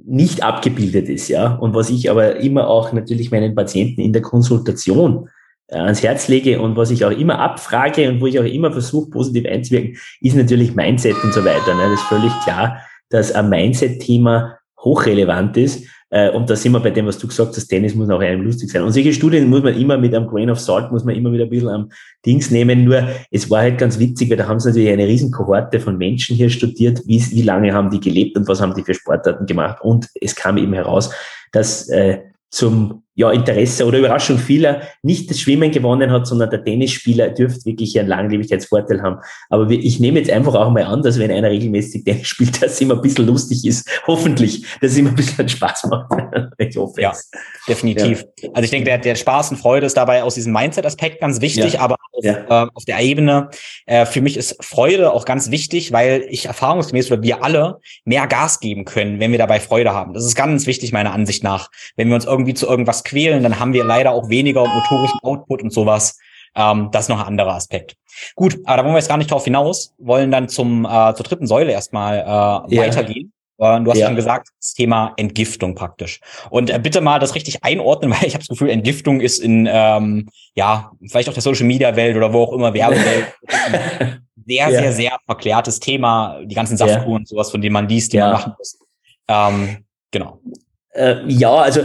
[0.06, 1.56] nicht abgebildet ist, ja.
[1.56, 5.30] Und was ich aber immer auch natürlich meinen Patienten in der Konsultation
[5.68, 8.72] äh, ans Herz lege und was ich auch immer abfrage und wo ich auch immer
[8.72, 11.76] versuche, positiv einzuwirken, ist natürlich Mindset und so weiter.
[11.76, 11.84] Ne?
[11.84, 12.80] Das ist völlig klar,
[13.10, 15.86] dass ein Mindset-Thema hochrelevant ist.
[16.12, 18.42] Äh, und da sind wir bei dem, was du gesagt hast, Tennis muss auch einem
[18.42, 18.84] lustig sein.
[18.84, 21.44] Und solche Studien muss man immer mit einem Grain of Salt, muss man immer wieder
[21.44, 21.90] ein bisschen am
[22.26, 22.84] Dings nehmen.
[22.84, 25.98] Nur, es war halt ganz witzig, weil da haben sie natürlich eine riesen Kohorte von
[25.98, 29.46] Menschen hier studiert, wie, wie lange haben die gelebt und was haben die für Sportarten
[29.46, 29.82] gemacht.
[29.82, 31.12] Und es kam eben heraus,
[31.52, 36.64] dass äh, zum ja, Interesse oder Überraschung vieler nicht das Schwimmen gewonnen hat, sondern der
[36.64, 39.18] Tennisspieler dürfte wirklich einen Langlebigkeitsvorteil haben.
[39.50, 42.72] Aber ich nehme jetzt einfach auch mal an, dass wenn einer regelmäßig Tennis spielt, dass
[42.72, 43.90] es immer ein bisschen lustig ist.
[44.08, 46.14] Hoffentlich, dass es immer ein bisschen Spaß macht.
[46.60, 47.12] ich hoffe ja,
[47.68, 48.24] definitiv.
[48.42, 48.52] Ja.
[48.54, 51.74] Also ich denke, der, der Spaß und Freude ist dabei aus diesem Mindset-Aspekt ganz wichtig,
[51.74, 51.82] ja.
[51.82, 52.64] aber auf, ja.
[52.64, 53.50] äh, auf der Ebene,
[53.86, 58.28] äh, für mich ist Freude auch ganz wichtig, weil ich erfahrungsgemäß oder wir alle mehr
[58.28, 60.14] Gas geben können, wenn wir dabei Freude haben.
[60.14, 61.70] Das ist ganz wichtig meiner Ansicht nach.
[61.98, 65.64] Wenn wir uns irgendwie zu irgendwas quälen, dann haben wir leider auch weniger motorischen Output
[65.64, 66.18] und sowas.
[66.56, 67.96] Ähm, das ist noch ein anderer Aspekt.
[68.36, 71.24] Gut, aber da wollen wir jetzt gar nicht drauf hinaus, wollen dann zum äh, zur
[71.26, 72.82] dritten Säule erstmal äh, ja.
[72.82, 73.32] weitergehen.
[73.60, 74.08] Äh, du hast ja.
[74.08, 76.22] schon gesagt, das Thema Entgiftung praktisch.
[76.50, 79.68] Und äh, bitte mal das richtig einordnen, weil ich habe das Gefühl, Entgiftung ist in
[79.72, 83.28] ähm, ja vielleicht auch der Social Media Welt oder wo auch immer Werbewelt
[84.46, 84.70] sehr, ja.
[84.70, 86.40] sehr, sehr verklärtes Thema.
[86.44, 88.80] Die ganzen Saftkuren und sowas, von denen man liest, die man machen muss.
[89.28, 90.40] Ähm, genau.
[91.00, 91.82] Äh, ja, also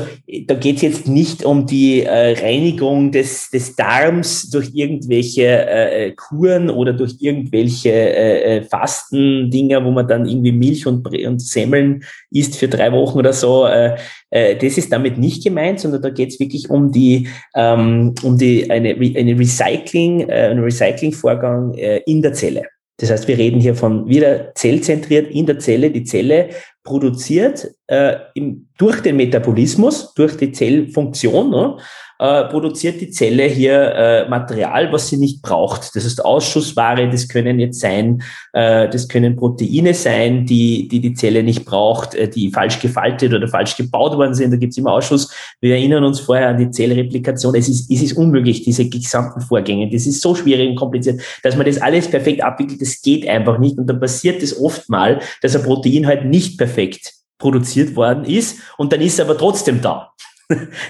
[0.46, 6.12] da geht es jetzt nicht um die äh, Reinigung des, des Darms durch irgendwelche äh,
[6.16, 12.02] Kuren oder durch irgendwelche äh, äh Fastendinger, wo man dann irgendwie Milch und, und Semmeln
[12.32, 13.66] isst für drei Wochen oder so.
[13.66, 13.96] Äh,
[14.30, 18.36] äh, das ist damit nicht gemeint, sondern da geht es wirklich um die ähm, um
[18.36, 22.62] die eine, eine Recycling, äh, einen Recyclingvorgang äh, in der Zelle.
[22.98, 25.90] Das heißt, wir reden hier von wieder zellzentriert in der Zelle.
[25.90, 26.50] Die Zelle
[26.84, 31.76] produziert äh, im, durch den Metabolismus, durch die Zellfunktion, ne,
[32.18, 35.94] äh, produziert die Zelle hier äh, Material, was sie nicht braucht.
[35.94, 41.14] Das ist Ausschussware, das können jetzt sein, äh, das können Proteine sein, die, die die
[41.14, 44.52] Zelle nicht braucht, äh, die falsch gefaltet oder falsch gebaut worden sind.
[44.52, 45.32] Da gibt's immer Ausschuss.
[45.60, 47.54] Wir erinnern uns vorher an die Zellreplikation.
[47.54, 49.90] Es ist, es ist unmöglich, diese gesamten Vorgänge.
[49.90, 52.80] Das ist so schwierig und kompliziert, dass man das alles perfekt abwickelt.
[52.80, 53.78] Das geht einfach nicht.
[53.78, 58.60] Und dann passiert es oft mal, dass ein Protein halt nicht perfekt produziert worden ist
[58.78, 60.12] und dann ist er aber trotzdem da.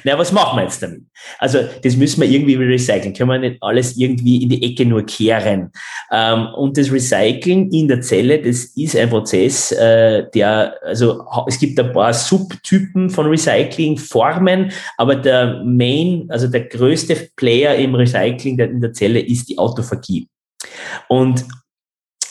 [0.05, 1.03] Na, was machen wir jetzt damit?
[1.39, 3.15] Also das müssen wir irgendwie recyceln.
[3.15, 5.71] Können wir nicht alles irgendwie in die Ecke nur kehren?
[6.11, 11.59] Ähm, und das Recyceln in der Zelle, das ist ein Prozess, äh, der, also es
[11.59, 18.59] gibt ein paar Subtypen von Recyclingformen, aber der Main, also der größte Player im Recycling
[18.59, 20.29] in der Zelle ist die Autophagie.
[21.09, 21.45] Und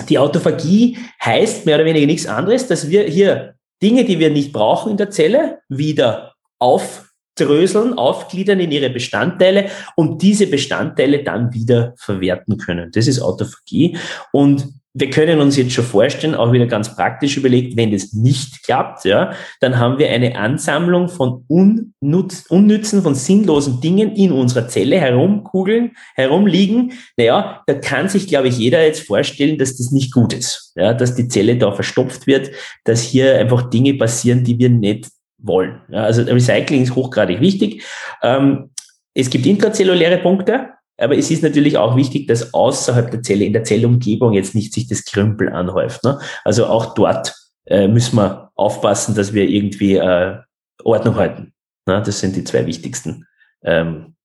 [0.10, 4.54] die Autophagie heißt mehr oder weniger nichts anderes, dass wir hier Dinge, die wir nicht
[4.54, 7.03] brauchen in der Zelle, wieder auf
[7.36, 12.92] dröseln, aufgliedern in ihre Bestandteile und diese Bestandteile dann wieder verwerten können.
[12.92, 13.98] Das ist Autophagie.
[14.32, 18.64] Und wir können uns jetzt schon vorstellen, auch wieder ganz praktisch überlegt, wenn das nicht
[18.64, 24.68] klappt, ja, dann haben wir eine Ansammlung von unnutz, unnützen, von sinnlosen Dingen in unserer
[24.68, 26.94] Zelle herumkugeln, herumliegen.
[27.18, 30.94] Naja, da kann sich, glaube ich, jeder jetzt vorstellen, dass das nicht gut ist, ja,
[30.94, 32.52] dass die Zelle da verstopft wird,
[32.84, 35.08] dass hier einfach Dinge passieren, die wir nicht
[35.44, 35.82] wollen.
[35.90, 37.84] Ja, also Recycling ist hochgradig wichtig.
[38.22, 38.72] Ähm,
[39.14, 43.54] es gibt intrazelluläre Punkte, aber es ist natürlich auch wichtig, dass außerhalb der Zelle, in
[43.54, 46.04] der Zellumgebung jetzt nicht sich das Krümpel anhäuft.
[46.04, 46.20] Ne?
[46.44, 47.36] Also auch dort
[47.66, 50.38] äh, müssen wir aufpassen, dass wir irgendwie äh,
[50.84, 51.54] Ordnung halten.
[51.86, 52.02] Ne?
[52.04, 53.26] Das sind die zwei wichtigsten
[53.64, 54.16] ähm,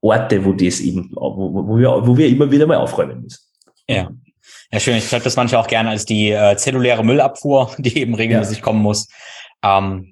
[0.00, 3.40] Orte, wo das eben, wo, wo, wir, wo wir immer wieder mal aufräumen müssen.
[3.88, 4.10] Ja.
[4.72, 4.96] Ja, schön.
[4.96, 8.64] Ich schreibe das manchmal auch gerne als die äh, zelluläre Müllabfuhr, die eben regelmäßig ja.
[8.64, 9.06] kommen muss.
[9.62, 10.11] Ähm,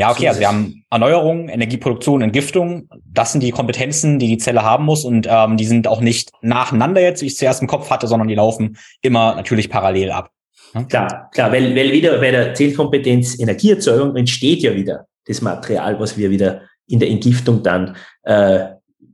[0.00, 2.88] ja, okay, also wir haben Erneuerung, Energieproduktion, Entgiftung.
[3.04, 6.30] Das sind die Kompetenzen, die die Zelle haben muss und ähm, die sind auch nicht
[6.40, 10.10] nacheinander jetzt, wie ich es zuerst im Kopf hatte, sondern die laufen immer natürlich parallel
[10.10, 10.30] ab.
[10.72, 10.84] Ja?
[10.84, 16.16] Klar, klar, weil, weil wieder bei der Zellkompetenz Energieerzeugung entsteht ja wieder das Material, was
[16.16, 18.68] wir wieder in der Entgiftung dann äh,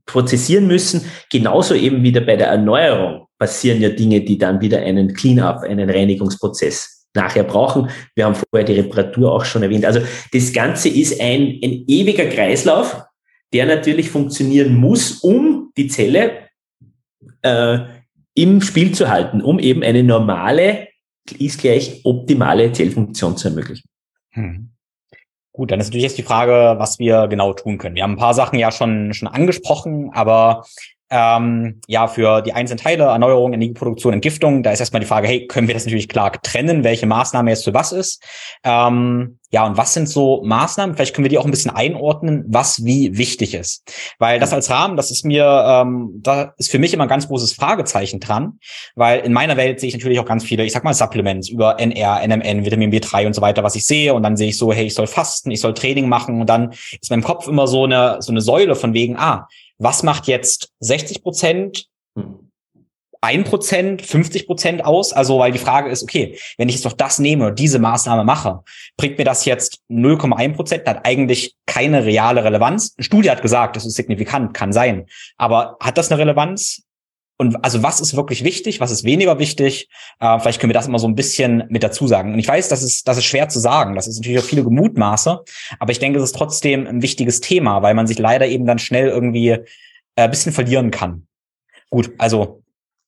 [0.05, 1.05] prozessieren müssen.
[1.33, 5.91] Genauso eben wieder bei der Erneuerung passieren ja Dinge, die dann wieder einen Clean-up, einen
[5.91, 7.91] Reinigungsprozess nachher brauchen.
[8.15, 9.85] Wir haben vorher die Reparatur auch schon erwähnt.
[9.85, 10.01] Also
[10.33, 13.03] das Ganze ist ein, ein ewiger Kreislauf,
[13.53, 16.49] der natürlich funktionieren muss, um die Zelle
[17.43, 17.79] äh,
[18.35, 20.89] im Spiel zu halten, um eben eine normale,
[21.39, 23.89] ist gleich optimale Zellfunktion zu ermöglichen.
[24.31, 24.71] Hm.
[25.53, 27.95] Gut, dann ist natürlich jetzt die Frage, was wir genau tun können.
[27.95, 30.67] Wir haben ein paar Sachen ja schon, schon angesprochen, aber
[31.11, 35.47] ähm, ja, für die einzelnen Teile, Erneuerung, Energieproduktion, Entgiftung, da ist erstmal die Frage, hey,
[35.47, 38.23] können wir das natürlich klar trennen, welche Maßnahme jetzt für was ist?
[38.65, 40.97] Ähm, ja, und was sind so Maßnahmen?
[40.97, 43.85] Vielleicht können wir die auch ein bisschen einordnen, was wie wichtig ist.
[44.19, 47.29] Weil das als Rahmen, das ist mir, ähm, da ist für mich immer ein ganz
[47.29, 48.59] großes Fragezeichen dran,
[48.97, 51.79] weil in meiner Welt sehe ich natürlich auch ganz viele, ich sag mal, Supplements über
[51.79, 54.13] NR, NMN, Vitamin B3 und so weiter, was ich sehe.
[54.15, 56.41] Und dann sehe ich so, hey, ich soll fasten, ich soll Training machen.
[56.41, 59.47] Und dann ist in meinem Kopf immer so eine, so eine Säule von wegen, ah,
[59.79, 61.87] was macht jetzt 60 Prozent,
[63.21, 65.13] 1 Prozent, 50 Prozent aus?
[65.13, 68.61] Also, weil die Frage ist, okay, wenn ich jetzt doch das nehme diese Maßnahme mache,
[68.97, 72.95] bringt mir das jetzt 0,1 Prozent, hat eigentlich keine reale Relevanz.
[72.97, 75.07] Eine Studie hat gesagt, das ist signifikant, kann sein.
[75.37, 76.86] Aber hat das eine Relevanz?
[77.39, 79.89] Und also was ist wirklich wichtig, was ist weniger wichtig?
[80.21, 82.33] Äh, vielleicht können wir das immer so ein bisschen mit dazu sagen.
[82.33, 83.95] Und ich weiß, das ist, das ist schwer zu sagen.
[83.95, 85.41] Das ist natürlich auch viele Gemutmaße.
[85.79, 88.79] Aber ich denke, es ist trotzdem ein wichtiges Thema, weil man sich leider eben dann
[88.79, 89.61] schnell irgendwie äh,
[90.15, 91.27] ein bisschen verlieren kann.
[91.91, 92.63] Gut, also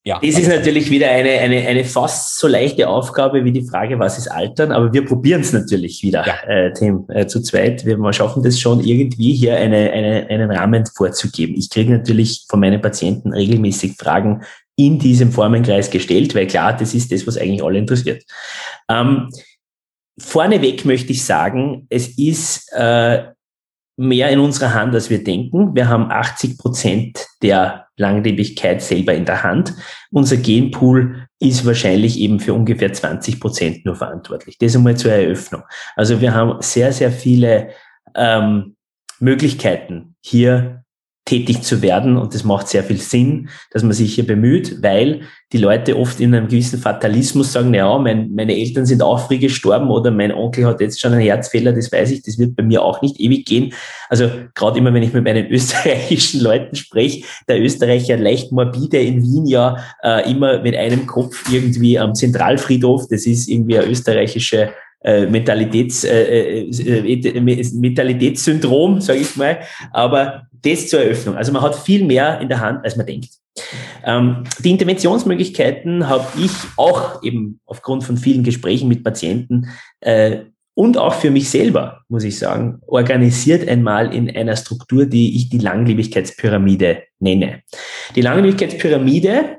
[0.04, 0.20] ja.
[0.22, 4.16] Das ist natürlich wieder eine, eine, eine fast so leichte Aufgabe wie die Frage, was
[4.16, 6.48] ist Altern, aber wir probieren es natürlich wieder, ja.
[6.48, 7.84] äh, Tim, äh, zu zweit.
[7.84, 11.56] Wir mal schaffen das schon irgendwie hier eine, eine, einen Rahmen vorzugeben.
[11.56, 14.42] Ich kriege natürlich von meinen Patienten regelmäßig Fragen
[14.76, 18.24] in diesem Formenkreis gestellt, weil klar, das ist das, was eigentlich alle interessiert.
[18.88, 19.28] Ähm,
[20.18, 23.24] vorneweg möchte ich sagen, es ist äh,
[23.96, 25.74] mehr in unserer Hand, als wir denken.
[25.74, 29.74] Wir haben 80 Prozent der Langlebigkeit selber in der Hand.
[30.10, 34.56] Unser Genpool ist wahrscheinlich eben für ungefähr 20 Prozent nur verantwortlich.
[34.58, 35.62] Das einmal zur Eröffnung.
[35.96, 37.70] Also wir haben sehr, sehr viele
[38.14, 38.76] ähm,
[39.20, 40.84] Möglichkeiten, hier
[41.28, 42.16] tätig zu werden.
[42.16, 45.20] Und das macht sehr viel Sinn, dass man sich hier bemüht, weil
[45.52, 49.38] die Leute oft in einem gewissen Fatalismus sagen, ja, mein, meine Eltern sind auch früh
[49.38, 52.62] gestorben oder mein Onkel hat jetzt schon einen Herzfehler, das weiß ich, das wird bei
[52.62, 53.72] mir auch nicht ewig gehen.
[54.08, 59.22] Also gerade immer, wenn ich mit meinen österreichischen Leuten spreche, der Österreicher leicht morbide in
[59.22, 64.70] Wien ja äh, immer mit einem Kopf irgendwie am Zentralfriedhof, das ist irgendwie eine österreichische
[65.00, 67.40] äh, Mentalitäts, äh, äh, äh
[67.74, 69.60] Mentalitätssyndrom, sage ich mal.
[69.92, 71.36] Aber das zur Eröffnung.
[71.36, 73.30] Also man hat viel mehr in der Hand, als man denkt.
[74.04, 79.68] Ähm, die Interventionsmöglichkeiten habe ich auch eben aufgrund von vielen Gesprächen mit Patienten
[80.00, 80.40] äh,
[80.74, 85.48] und auch für mich selber, muss ich sagen, organisiert einmal in einer Struktur, die ich
[85.48, 87.62] die Langlebigkeitspyramide nenne.
[88.14, 89.58] Die Langlebigkeitspyramide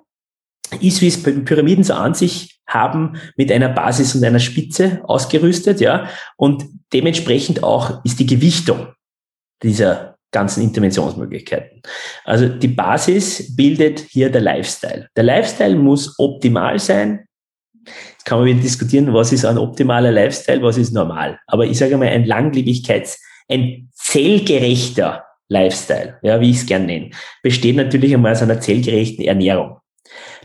[0.82, 5.82] ist, wie es Pyramiden so an sich haben, mit einer Basis und einer Spitze ausgerüstet,
[5.82, 6.08] ja,
[6.38, 8.88] und dementsprechend auch ist die Gewichtung
[9.64, 11.82] dieser ganzen Interventionsmöglichkeiten.
[12.24, 15.08] Also die Basis bildet hier der Lifestyle.
[15.16, 17.26] Der Lifestyle muss optimal sein.
[17.86, 21.40] Jetzt kann man wieder diskutieren, was ist ein optimaler Lifestyle, was ist normal.
[21.48, 23.18] Aber ich sage mal, ein Langlebigkeits-,
[23.48, 27.10] ein zellgerechter Lifestyle, ja, wie ich es gern nenne,
[27.42, 29.79] besteht natürlich einmal aus einer zellgerechten Ernährung.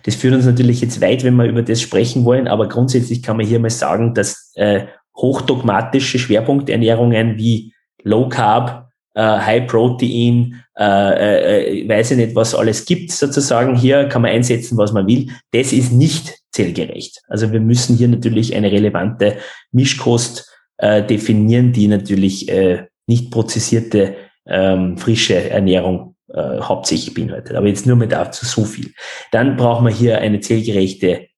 [0.05, 3.37] Das führt uns natürlich jetzt weit, wenn wir über das sprechen wollen, aber grundsätzlich kann
[3.37, 4.87] man hier mal sagen, dass äh,
[5.17, 12.85] hochdogmatische Schwerpunkternährungen wie Low Carb, äh, High Protein, äh, äh, weiß ich nicht, was alles
[12.85, 13.77] gibt sozusagen.
[13.77, 15.29] Hier kann man einsetzen, was man will.
[15.53, 17.23] Das ist nicht zellgerecht.
[17.29, 19.39] Also wir müssen hier natürlich eine relevante
[19.73, 27.57] Mischkost äh, definieren, die natürlich äh, nicht prozessierte ähm, frische Ernährung äh, hauptsächlich beinhaltet.
[27.57, 28.93] Aber jetzt nur mit dazu so viel.
[29.33, 31.29] Dann brauchen wir hier eine zellgerechte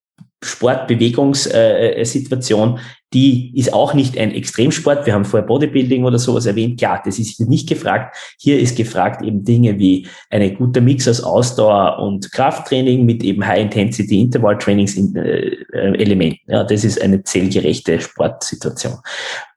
[0.43, 2.79] Sportbewegungssituation,
[3.13, 5.05] die ist auch nicht ein Extremsport.
[5.05, 6.77] Wir haben vorher Bodybuilding oder sowas erwähnt.
[6.77, 8.17] Klar, das ist hier nicht gefragt.
[8.37, 13.47] Hier ist gefragt eben Dinge wie eine gute Mix aus Ausdauer und Krafttraining mit eben
[13.47, 16.51] High-Intensity Interval Trainings äh, Elementen.
[16.51, 18.97] Ja, das ist eine zellgerechte Sportsituation.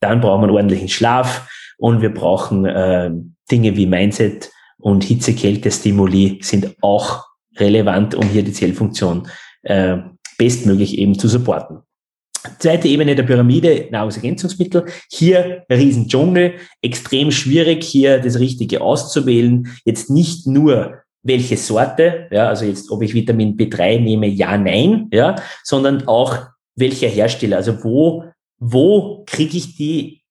[0.00, 3.10] Dann brauchen wir einen ordentlichen Schlaf und wir brauchen äh,
[3.50, 4.48] Dinge wie Mindset
[4.80, 7.24] und Hitze-Kälte-Stimuli sind auch
[7.56, 9.28] relevant, um hier die Zellfunktion
[9.62, 9.98] äh,
[10.38, 11.80] bestmöglich eben zu supporten.
[12.58, 14.86] Zweite Ebene der Pyramide, Nahrungsergänzungsmittel.
[15.10, 19.68] Hier Riesendschungel, extrem schwierig, hier das Richtige auszuwählen.
[19.84, 25.08] Jetzt nicht nur welche Sorte, ja, also jetzt, ob ich Vitamin B3 nehme, ja, nein,
[25.12, 26.38] ja, sondern auch
[26.76, 27.58] welcher Hersteller.
[27.58, 28.24] Also wo,
[28.58, 30.22] wo kriege ich die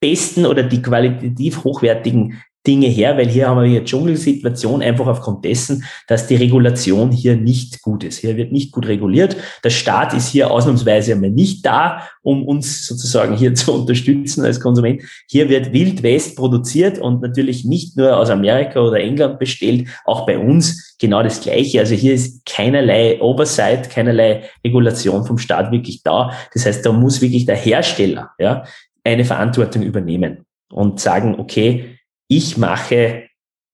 [0.00, 5.44] besten oder die qualitativ hochwertigen Dinge her, weil hier haben wir eine Dschungelsituation einfach aufgrund
[5.44, 8.18] dessen, dass die Regulation hier nicht gut ist.
[8.18, 9.36] Hier wird nicht gut reguliert.
[9.62, 14.60] Der Staat ist hier ausnahmsweise einmal nicht da, um uns sozusagen hier zu unterstützen als
[14.60, 15.02] Konsument.
[15.28, 20.24] Hier wird Wild West produziert und natürlich nicht nur aus Amerika oder England bestellt, auch
[20.24, 21.80] bei uns genau das Gleiche.
[21.80, 26.32] Also hier ist keinerlei Oversight, keinerlei Regulation vom Staat wirklich da.
[26.54, 28.64] Das heißt, da muss wirklich der Hersteller, ja,
[29.04, 31.98] eine Verantwortung übernehmen und sagen, okay,
[32.36, 33.24] ich mache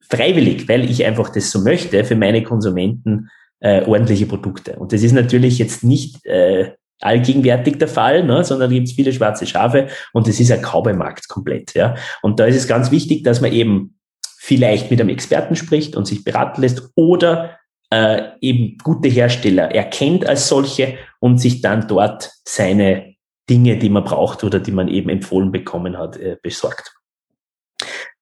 [0.09, 3.29] freiwillig, weil ich einfach das so möchte, für meine Konsumenten
[3.61, 4.77] äh, ordentliche Produkte.
[4.77, 9.13] Und das ist natürlich jetzt nicht äh, allgegenwärtig der Fall, ne, sondern gibt es viele
[9.13, 11.75] schwarze Schafe und das ist ein Cowboy-Markt komplett.
[11.75, 11.95] Ja.
[12.23, 13.99] Und da ist es ganz wichtig, dass man eben
[14.39, 17.59] vielleicht mit einem Experten spricht und sich beraten lässt oder
[17.91, 23.15] äh, eben gute Hersteller erkennt als solche und sich dann dort seine
[23.49, 26.95] Dinge, die man braucht oder die man eben empfohlen bekommen hat, äh, besorgt.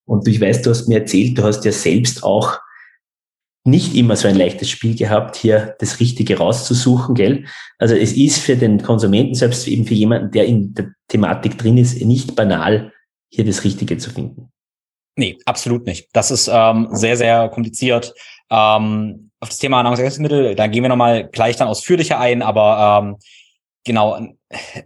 [0.08, 2.58] Und ich weiß, du hast mir erzählt, du hast ja selbst auch
[3.64, 7.44] nicht immer so ein leichtes Spiel gehabt, hier das Richtige rauszusuchen, gell?
[7.78, 11.76] Also es ist für den Konsumenten, selbst eben für jemanden, der in der Thematik drin
[11.76, 12.92] ist, nicht banal,
[13.30, 14.50] hier das Richtige zu finden.
[15.16, 16.08] Nee, absolut nicht.
[16.14, 18.14] Das ist ähm, sehr, sehr kompliziert.
[18.50, 23.16] Ähm, auf das Thema Nahrungsergänzungsmittel, da gehen wir nochmal gleich dann ausführlicher ein, aber ähm,
[23.84, 24.18] genau,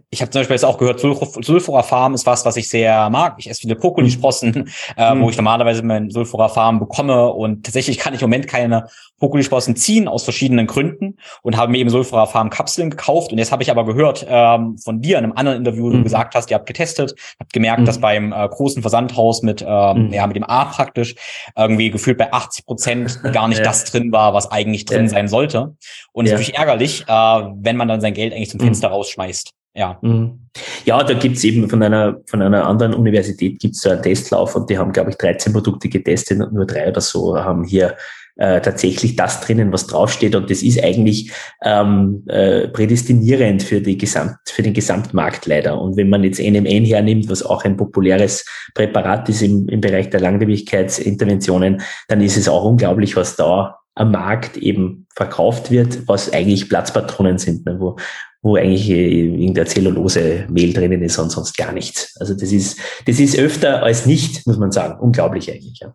[0.09, 3.35] ich habe zum Beispiel jetzt auch gehört, Sulforafarm ist was, was ich sehr mag.
[3.37, 4.67] Ich esse viele Brokkoli-Sprossen, mhm.
[5.01, 7.29] äh, wo ich normalerweise mein Sulforafarm bekomme.
[7.29, 8.87] Und tatsächlich kann ich im Moment keine
[9.19, 11.17] Brokkoli-Sprossen ziehen, aus verschiedenen Gründen.
[11.43, 13.31] Und habe mir eben Sulforafarm-Kapseln gekauft.
[13.31, 15.93] Und jetzt habe ich aber gehört ähm, von dir in einem anderen Interview, mhm.
[15.93, 17.85] du gesagt hast, ihr habt getestet, habt gemerkt, mhm.
[17.85, 20.13] dass beim äh, großen Versandhaus mit, ähm, mhm.
[20.13, 21.15] ja, mit dem A praktisch
[21.55, 23.63] irgendwie gefühlt bei 80 Prozent gar nicht ja.
[23.63, 25.09] das drin war, was eigentlich drin ja.
[25.09, 25.75] sein sollte.
[26.11, 26.35] Und es ja.
[26.35, 28.65] ist natürlich ärgerlich, äh, wenn man dann sein Geld eigentlich zum mhm.
[28.65, 29.52] Fenster rausschmeißt.
[29.75, 29.97] Ja.
[30.01, 30.39] Mhm.
[30.85, 34.69] Ja, da gibt's eben von einer, von einer anderen Universität gibt's so einen Testlauf und
[34.69, 37.95] die haben, glaube ich, 13 Produkte getestet und nur drei oder so haben hier
[38.35, 40.35] äh, tatsächlich das drinnen, was draufsteht.
[40.35, 41.31] Und das ist eigentlich
[41.63, 45.79] ähm, äh, prädestinierend für, die Gesamt, für den Gesamtmarkt leider.
[45.79, 50.09] Und wenn man jetzt NMN hernimmt, was auch ein populäres Präparat ist im, im Bereich
[50.09, 56.33] der Langlebigkeitsinterventionen, dann ist es auch unglaublich, was da am Markt eben verkauft wird, was
[56.33, 57.97] eigentlich Platzpatronen sind, ne, wo,
[58.43, 62.15] wo eigentlich äh, irgendein Zellulose-Mehl drinnen ist und sonst gar nichts.
[62.19, 62.77] Also das ist,
[63.07, 64.99] das ist öfter als nicht, muss man sagen.
[64.99, 65.79] Unglaublich eigentlich.
[65.79, 65.93] Ja.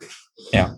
[0.53, 0.77] ja.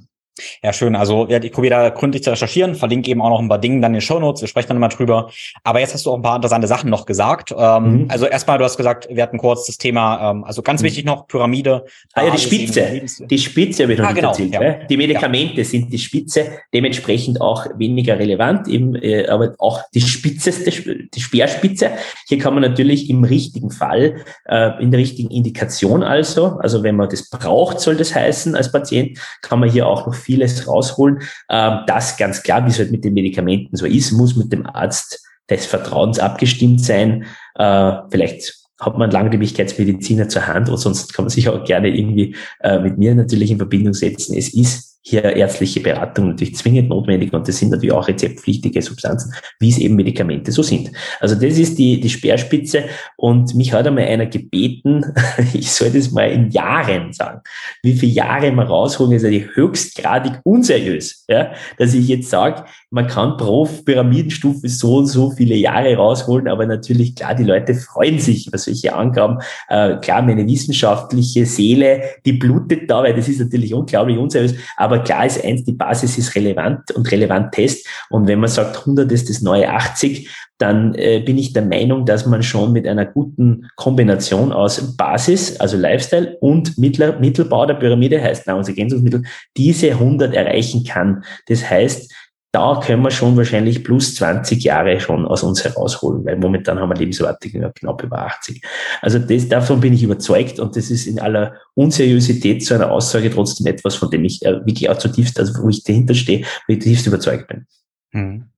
[0.62, 0.96] Ja, schön.
[0.96, 3.92] Also ich probiere da gründlich zu recherchieren, verlinke eben auch noch ein paar Dinge dann
[3.92, 4.42] in den Show Notes.
[4.42, 5.30] Wir sprechen dann mal drüber.
[5.64, 7.54] Aber jetzt hast du auch ein paar interessante Sachen noch gesagt.
[7.56, 8.06] Ähm, mhm.
[8.08, 10.86] Also erstmal, du hast gesagt, wir hatten kurz das Thema, ähm, also ganz mhm.
[10.86, 11.84] wichtig noch, Pyramide.
[12.14, 13.02] Ah ja, die Spitze.
[13.26, 14.52] Die Spitze ich noch ah, genau, erzählt.
[14.52, 14.60] Ja.
[14.60, 14.86] Ne?
[14.88, 15.64] Die Medikamente ja.
[15.64, 21.90] sind die Spitze, dementsprechend auch weniger relevant, eben, äh, aber auch die spitzeste, die Speerspitze.
[22.28, 26.96] Hier kann man natürlich im richtigen Fall, äh, in der richtigen Indikation also, also wenn
[26.96, 31.18] man das braucht, soll das heißen, als Patient, kann man hier auch noch vieles rausholen.
[31.48, 34.64] Ähm, das ganz klar, wie es halt mit den Medikamenten so ist, muss mit dem
[34.64, 37.24] Arzt des Vertrauens abgestimmt sein.
[37.56, 42.36] Äh, vielleicht hat man Langlebigkeitsmediziner zur Hand und sonst kann man sich auch gerne irgendwie
[42.60, 44.36] äh, mit mir natürlich in Verbindung setzen.
[44.36, 49.32] Es ist hier ärztliche Beratung natürlich zwingend notwendig und das sind natürlich auch rezeptpflichtige Substanzen,
[49.58, 50.92] wie es eben Medikamente so sind.
[51.20, 52.84] Also das ist die, die Speerspitze
[53.16, 55.04] und mich hat einmal einer gebeten,
[55.54, 57.40] ich soll das mal in Jahren sagen,
[57.82, 63.06] wie viele Jahre man rausholen, ist ja höchstgradig unseriös, ja, dass ich jetzt sage, man
[63.06, 68.18] kann pro Pyramidenstufe so und so viele Jahre rausholen, aber natürlich, klar, die Leute freuen
[68.18, 69.38] sich über solche Angaben.
[69.68, 75.00] Äh, klar, meine wissenschaftliche Seele, die blutet da, weil das ist natürlich unglaublich unseriös, aber
[75.00, 77.86] klar ist eins, die Basis ist relevant und relevant Test.
[78.10, 80.28] Und wenn man sagt, 100 ist das neue 80,
[80.58, 85.58] dann äh, bin ich der Meinung, dass man schon mit einer guten Kombination aus Basis,
[85.58, 89.22] also Lifestyle und Mittler, Mittelbau der Pyramide, heißt Nahrungsergänzungsmittel,
[89.56, 91.24] diese 100 erreichen kann.
[91.46, 92.12] Das heißt,
[92.52, 96.90] da können wir schon wahrscheinlich plus 20 Jahre schon aus uns herausholen, weil momentan haben
[96.90, 98.62] wir Lebenserwartung knapp über 80.
[99.02, 103.30] Also das, davon bin ich überzeugt und das ist in aller Unseriosität zu einer Aussage
[103.30, 106.72] trotzdem etwas, von dem ich äh, wirklich auch zutiefst, also wo ich dahinter stehe, wo
[106.72, 107.66] ich zutiefst überzeugt bin.
[108.12, 108.49] Hm.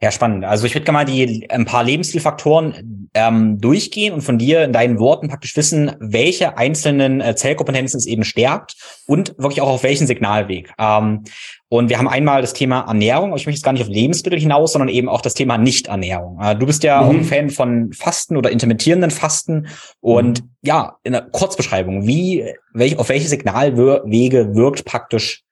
[0.00, 0.44] Ja, spannend.
[0.44, 4.72] Also ich würde gerne mal die ein paar Lebensstilfaktoren ähm, durchgehen und von dir in
[4.72, 9.82] deinen Worten praktisch wissen, welche einzelnen äh, Zellkompetenzen es eben stärkt und wirklich auch auf
[9.82, 10.72] welchen Signalweg.
[10.78, 11.24] Ähm,
[11.68, 14.38] und wir haben einmal das Thema Ernährung, aber ich möchte jetzt gar nicht auf Lebensmittel
[14.38, 16.38] hinaus, sondern eben auch das Thema Nichternährung.
[16.40, 17.08] Äh, du bist ja mhm.
[17.08, 19.68] auch ein Fan von Fasten oder intermittierenden Fasten.
[20.00, 20.50] Und mhm.
[20.62, 22.44] ja, in der Kurzbeschreibung, wie,
[22.74, 25.44] welch, auf welche Signalwege wirkt praktisch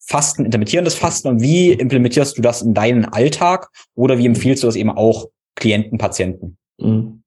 [0.00, 4.66] Fasten, intermittierendes Fasten und wie implementierst du das in deinen Alltag oder wie empfiehlst du
[4.66, 6.56] das eben auch Klienten, Patienten?
[6.78, 7.22] Mhm.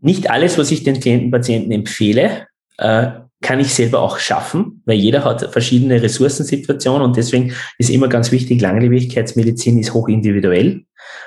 [0.00, 2.46] Nicht alles, was ich den Klienten, Patienten empfehle,
[2.78, 8.08] äh, kann ich selber auch schaffen, weil jeder hat verschiedene Ressourcensituationen und deswegen ist immer
[8.08, 10.84] ganz wichtig, Langlebigkeitsmedizin ist hoch individuell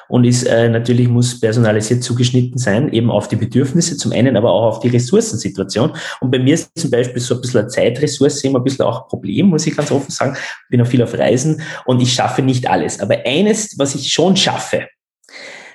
[0.07, 4.51] und ist äh, natürlich muss personalisiert zugeschnitten sein, eben auf die Bedürfnisse zum einen, aber
[4.51, 5.93] auch auf die Ressourcensituation.
[6.21, 9.03] Und bei mir ist zum Beispiel so ein bisschen eine Zeitressource immer ein bisschen auch
[9.03, 10.35] ein Problem, muss ich ganz offen sagen.
[10.35, 12.99] Ich bin auch viel auf Reisen und ich schaffe nicht alles.
[12.99, 14.87] Aber eines, was ich schon schaffe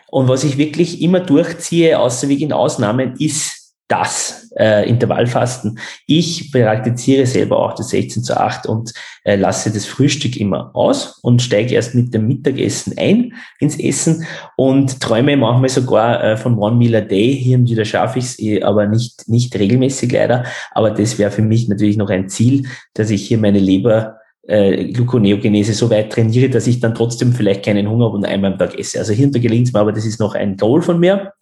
[0.08, 3.59] und was ich wirklich immer durchziehe, außer wie in Ausnahmen, ist
[3.90, 5.80] das äh, Intervallfasten.
[6.06, 8.92] Ich praktiziere selber auch das 16 zu 8 und
[9.24, 14.24] äh, lasse das Frühstück immer aus und steige erst mit dem Mittagessen ein ins Essen
[14.56, 17.34] und träume manchmal sogar äh, von One Meal a Day.
[17.34, 20.44] Hier und wieder schaffe ich es, eh, aber nicht, nicht regelmäßig leider.
[20.70, 24.92] Aber das wäre für mich natürlich noch ein Ziel, dass ich hier meine Leber äh,
[24.92, 28.58] Gluconeogenese so weit trainiere, dass ich dann trotzdem vielleicht keinen Hunger habe und einmal am
[28.58, 29.00] Tag esse.
[29.00, 31.32] Also hier und da gelingt es mir, aber das ist noch ein Goal von mir.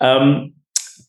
[0.00, 0.54] Ähm,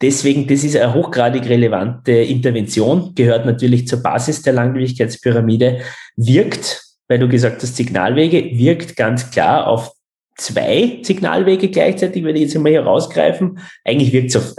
[0.01, 5.79] Deswegen, das ist eine hochgradig relevante Intervention, gehört natürlich zur Basis der Langlebigkeitspyramide,
[6.15, 9.91] wirkt, weil du gesagt hast, Signalwege, wirkt ganz klar auf
[10.37, 13.59] zwei Signalwege gleichzeitig, wenn ich jetzt einmal hier rausgreifen.
[13.83, 14.55] Eigentlich wirkt es auf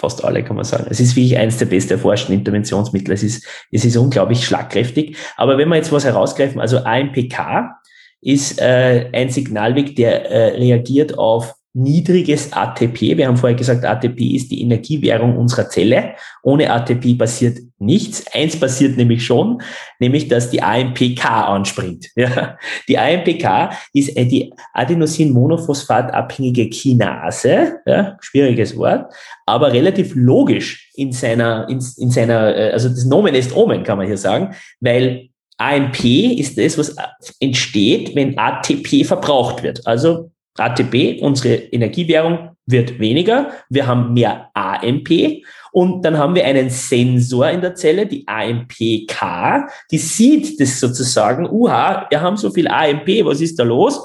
[0.00, 0.86] fast alle, kann man sagen.
[0.88, 3.12] Es ist wie eins der best erforschten Interventionsmittel.
[3.12, 5.16] Es ist, es ist unglaublich schlagkräftig.
[5.36, 7.76] Aber wenn wir jetzt was herausgreifen, also AMPK
[8.22, 13.16] ist äh, ein Signalweg, der äh, reagiert auf niedriges ATP.
[13.16, 16.14] Wir haben vorher gesagt, ATP ist die Energiewährung unserer Zelle.
[16.42, 18.24] Ohne ATP passiert nichts.
[18.32, 19.62] Eins passiert nämlich schon,
[20.00, 22.08] nämlich dass die AMPK anspringt.
[22.16, 22.58] Ja.
[22.86, 29.10] Die AMPK ist äh, die Adenosin-Monophosphat-abhängige Kinase, ja, schwieriges Wort,
[29.46, 33.96] aber relativ logisch in seiner, in, in seiner, äh, also das Nomen ist Omen, kann
[33.96, 36.94] man hier sagen, weil AMP ist das, was
[37.40, 39.86] entsteht, wenn ATP verbraucht wird.
[39.86, 43.50] Also ATP, unsere Energiewährung, wird weniger.
[43.68, 45.42] Wir haben mehr AMP
[45.72, 51.48] und dann haben wir einen Sensor in der Zelle, die AMPK, die sieht das sozusagen,
[51.48, 54.04] uha, wir haben so viel AMP, was ist da los?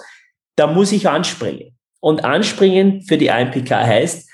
[0.56, 1.76] Da muss ich anspringen.
[2.00, 4.30] Und anspringen für die AMPK heißt,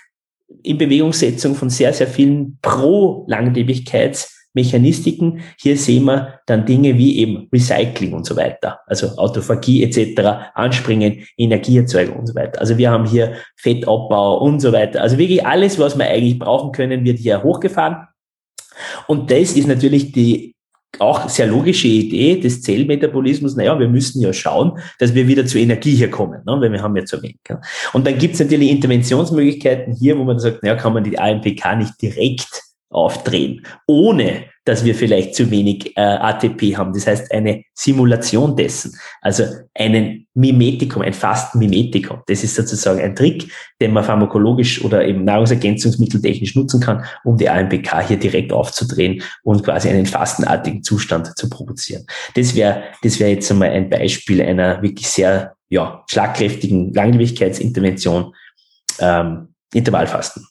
[0.64, 5.42] in Bewegungssetzung von sehr, sehr vielen Pro-Langlebigkeits- Mechanistiken.
[5.60, 11.26] Hier sehen wir dann Dinge wie eben Recycling und so weiter, also Autophagie etc., Anspringen,
[11.38, 12.60] Energieerzeugung und so weiter.
[12.60, 15.02] Also wir haben hier Fettabbau und so weiter.
[15.02, 18.08] Also wirklich alles, was wir eigentlich brauchen können, wird hier hochgefahren.
[19.08, 20.56] Und das ist natürlich die
[21.00, 25.62] auch sehr logische Idee des Zellmetabolismus, naja, wir müssen ja schauen, dass wir wieder zur
[25.62, 27.40] Energie hier kommen, ne, weil wir haben ja zu wenig.
[27.50, 27.62] Ja.
[27.94, 31.78] Und dann gibt es natürlich Interventionsmöglichkeiten hier, wo man sagt, naja, kann man die AMPK
[31.78, 36.94] nicht direkt aufdrehen, ohne dass wir vielleicht zu wenig äh, ATP haben.
[36.94, 42.22] Das heißt, eine Simulation dessen, also einen Mimetikum, ein Fastenmimetikum.
[42.28, 47.50] Das ist sozusagen ein Trick, den man pharmakologisch oder eben nahrungsergänzungsmitteltechnisch nutzen kann, um die
[47.50, 52.06] AMPK hier direkt aufzudrehen und quasi einen fastenartigen Zustand zu provozieren.
[52.36, 58.36] Das wäre das wäre jetzt einmal ein Beispiel einer wirklich sehr ja, schlagkräftigen Langlebigkeitsintervention,
[59.00, 60.46] ähm, Intervallfasten.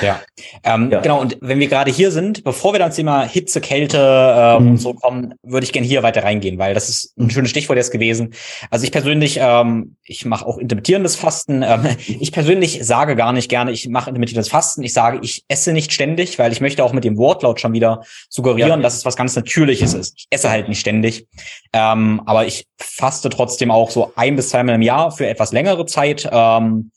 [0.00, 0.20] Ja.
[0.62, 1.00] Ähm, ja.
[1.00, 1.20] genau.
[1.20, 4.70] Und wenn wir gerade hier sind, bevor wir dann zum Thema Hitze, Kälte äh, mhm.
[4.70, 7.30] und so kommen, würde ich gerne hier weiter reingehen, weil das ist ein mhm.
[7.30, 8.34] schönes Stichwort jetzt gewesen.
[8.70, 11.62] Also ich persönlich, ähm, ich mache auch intermittierendes Fasten.
[11.62, 14.82] Ähm, ich persönlich sage gar nicht gerne, ich mache intermittierendes Fasten.
[14.82, 18.02] Ich sage, ich esse nicht ständig, weil ich möchte auch mit dem Wortlaut schon wieder
[18.28, 18.76] suggerieren, ja.
[18.78, 20.14] dass es was ganz Natürliches ist.
[20.16, 21.26] Ich esse halt nicht ständig.
[21.72, 25.86] Ähm, aber ich faste trotzdem auch so ein bis zweimal im Jahr für etwas längere
[25.86, 26.28] Zeit.
[26.30, 26.90] Ähm,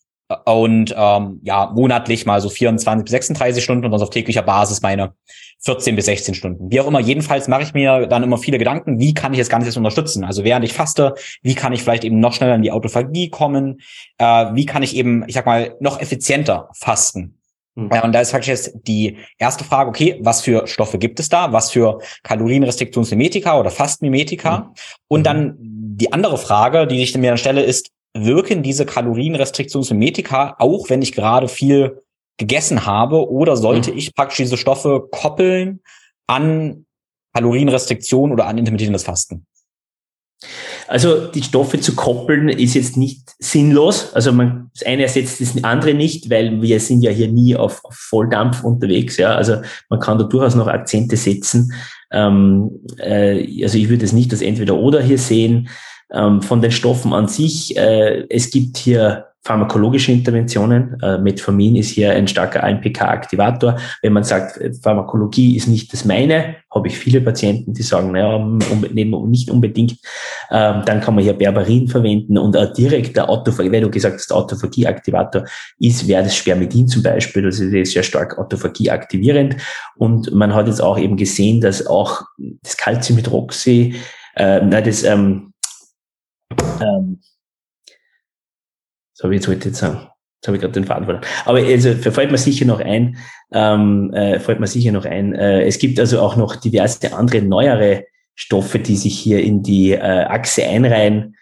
[0.45, 4.81] und ähm, ja, monatlich mal so 24 bis 36 Stunden und sonst auf täglicher Basis
[4.81, 5.13] meine
[5.61, 6.71] 14 bis 16 Stunden.
[6.71, 9.49] Wie auch immer, jedenfalls mache ich mir dann immer viele Gedanken, wie kann ich das
[9.49, 10.23] Ganze jetzt unterstützen?
[10.23, 13.79] Also während ich faste, wie kann ich vielleicht eben noch schneller in die Autophagie kommen?
[14.19, 17.39] Äh, wie kann ich eben, ich sag mal, noch effizienter fasten?
[17.75, 17.89] Mhm.
[17.91, 21.29] Ja, und da ist faktisch jetzt die erste Frage, okay, was für Stoffe gibt es
[21.29, 21.51] da?
[21.51, 24.59] Was für Kalorienrestriktionsmimetika oder Fastenmimetika?
[24.59, 24.65] Mhm.
[25.07, 27.91] Und dann die andere Frage, die ich mir dann stelle, ist,
[28.25, 32.01] wirken diese Kalorienrestriktionsmimetika auch, wenn ich gerade viel
[32.37, 33.97] gegessen habe, oder sollte mhm.
[33.97, 35.81] ich praktisch diese Stoffe koppeln
[36.27, 36.85] an
[37.33, 39.45] Kalorienrestriktion oder an intermittierendes Fasten?
[40.87, 44.13] Also die Stoffe zu koppeln ist jetzt nicht sinnlos.
[44.13, 47.83] Also man, das eine ersetzt das andere nicht, weil wir sind ja hier nie auf,
[47.83, 49.17] auf Volldampf unterwegs.
[49.17, 49.57] Ja, also
[49.89, 51.73] man kann da durchaus noch Akzente setzen.
[52.11, 55.69] Ähm, äh, also ich würde es nicht als entweder oder hier sehen
[56.11, 57.77] ähm, von den Stoffen an sich.
[57.77, 60.97] Äh, es gibt hier pharmakologische Interventionen.
[61.01, 63.77] Äh, Metformin ist hier ein starker AMPK-Aktivator.
[64.01, 68.11] Wenn man sagt, äh, Pharmakologie ist nicht das meine, habe ich viele Patienten, die sagen,
[68.11, 68.59] naja, um,
[69.29, 69.95] nicht unbedingt.
[70.51, 74.15] Ähm, dann kann man hier Berberin verwenden und auch direkt der Autophagie, wenn du gesagt
[74.15, 75.45] hast, Autophagie-Aktivator
[75.79, 79.55] ist, wäre das Spermidin zum Beispiel, das ist sehr stark Autophagie aktivierend.
[79.95, 82.21] Und man hat jetzt auch eben gesehen, dass auch
[82.61, 83.95] das Calciumhydroxy,
[84.35, 85.48] äh, nein, das, ähm,
[86.81, 87.21] ähm,
[89.13, 90.07] so, wie jetzt wollte ich jetzt sagen.
[90.37, 91.25] Jetzt habe ich gerade den Faden verloren.
[91.43, 93.17] Aber also fällt mir sicher noch ein,
[93.51, 95.35] ähm, äh, fällt mir sicher noch ein.
[95.35, 98.05] Äh, es gibt also auch noch diverse andere neuere
[98.35, 101.35] Stoffe, die sich hier in die äh, Achse einreihen,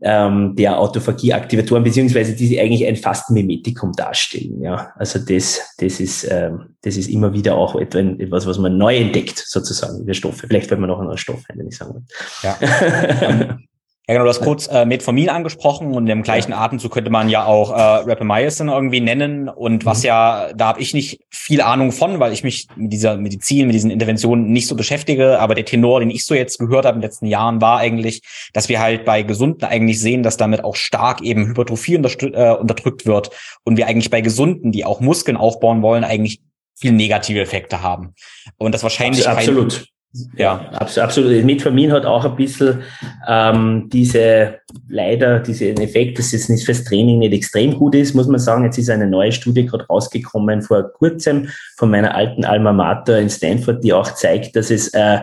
[0.00, 4.62] ähm, der Autophagie-Aktivatoren, beziehungsweise die sie eigentlich ein Fastenmimetikum darstellen.
[4.62, 8.96] Ja, also das, das ist, ähm, das ist immer wieder auch etwas, was man neu
[8.96, 10.46] entdeckt, sozusagen, der Stoffe.
[10.46, 12.02] Vielleicht fällt man noch einen Stoff ein, wenn ich sagen will.
[12.42, 13.58] Ja.
[14.08, 16.58] Ja, genau, du hast kurz äh, Metformin angesprochen und im gleichen ja.
[16.58, 20.06] Atemzug könnte man ja auch äh, Rapamycin irgendwie nennen und was mhm.
[20.06, 23.74] ja, da habe ich nicht viel Ahnung von, weil ich mich mit dieser Medizin, mit
[23.74, 27.00] diesen Interventionen nicht so beschäftige, aber der Tenor, den ich so jetzt gehört habe in
[27.00, 30.76] den letzten Jahren, war eigentlich, dass wir halt bei Gesunden eigentlich sehen, dass damit auch
[30.76, 33.30] stark eben Hypertrophie äh, unterdrückt wird
[33.64, 36.40] und wir eigentlich bei Gesunden, die auch Muskeln aufbauen wollen, eigentlich
[36.78, 38.14] viel negative Effekte haben.
[38.56, 39.88] Und das wahrscheinlich absolut.
[40.36, 41.44] Ja, absolut.
[41.44, 42.82] Metformin hat auch ein bisschen
[43.28, 48.26] ähm, diese, leider diesen Effekt, dass es nicht fürs Training nicht extrem gut ist, muss
[48.26, 48.64] man sagen.
[48.64, 53.30] Jetzt ist eine neue Studie gerade rausgekommen vor kurzem von meiner alten Alma Mater in
[53.30, 55.20] Stanford, die auch zeigt, dass es äh,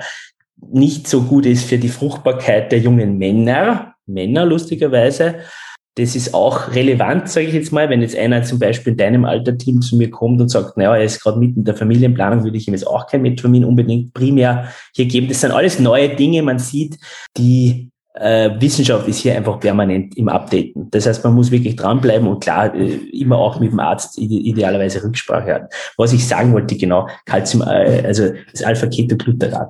[0.72, 5.36] nicht so gut ist für die Fruchtbarkeit der jungen Männer, Männer lustigerweise,
[5.96, 9.26] das ist auch relevant, sage ich jetzt mal, wenn jetzt einer zum Beispiel in deinem
[9.26, 12.58] Alterteam zu mir kommt und sagt, naja, er ist gerade mitten in der Familienplanung, würde
[12.58, 15.28] ich ihm jetzt auch kein Metformin unbedingt primär hier geben.
[15.28, 16.98] Das sind alles neue Dinge, man sieht,
[17.38, 20.90] die äh, Wissenschaft ist hier einfach permanent im Updaten.
[20.92, 24.36] Das heißt, man muss wirklich dranbleiben und klar, äh, immer auch mit dem Arzt ide
[24.36, 25.68] idealerweise Rücksprache halten.
[25.98, 29.70] Was ich sagen wollte, genau, Calcium, äh, also das Alpha-Ketoglutarat,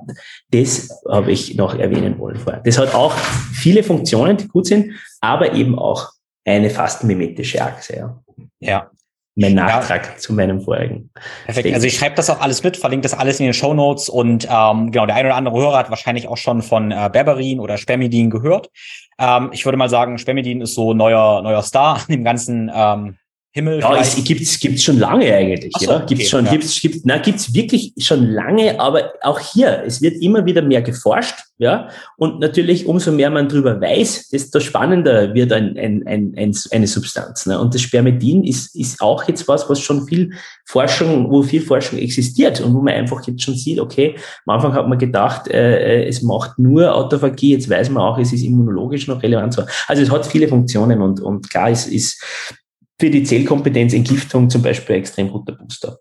[0.50, 2.62] das habe ich noch erwähnen wollen vorher.
[2.62, 3.12] Das hat auch
[3.52, 6.13] viele Funktionen, die gut sind, aber eben auch
[6.44, 7.96] eine fast mimetische Achse.
[7.96, 8.22] Ja.
[8.60, 8.90] ja
[9.36, 10.16] mein Nachtrag ja.
[10.16, 11.10] zu meinem vorigen.
[11.44, 11.74] Perfekt.
[11.74, 14.46] Also ich schreibe das auch alles mit, verlinke das alles in den Show Notes und
[14.48, 17.76] ähm, genau, der ein oder andere Hörer hat wahrscheinlich auch schon von äh, Berberin oder
[17.76, 18.70] Spermidin gehört.
[19.18, 23.16] Ähm, ich würde mal sagen, Spermidin ist so neuer neuer Star an dem ganzen ähm,
[23.56, 23.78] Himmel.
[23.78, 25.72] Ja, es gibt's gibt's schon lange eigentlich.
[25.78, 25.98] So, ja?
[26.00, 26.50] Gibt's okay, schon, ja.
[26.50, 30.82] gibt's, gibt's, na, gibt's wirklich schon lange, aber auch hier, es wird immer wieder mehr
[30.82, 31.88] geforscht, ja.
[32.16, 36.86] Und natürlich, umso mehr man drüber weiß, desto spannender wird ein, ein, ein, ein eine
[36.88, 37.46] Substanz.
[37.46, 37.60] Ne?
[37.60, 40.32] Und das Spermidin ist, ist auch jetzt was, was schon viel
[40.66, 44.72] Forschung, wo viel Forschung existiert und wo man einfach jetzt schon sieht, okay, am Anfang
[44.72, 48.42] hat man gedacht, äh, äh es macht nur Autophagie, jetzt weiß man auch, es ist
[48.42, 49.56] immunologisch noch relevant.
[49.86, 52.20] Also es hat viele Funktionen und, und klar, es ist
[53.00, 55.98] für die Zellkompetenz Entgiftung zum Beispiel ein extrem guter Booster.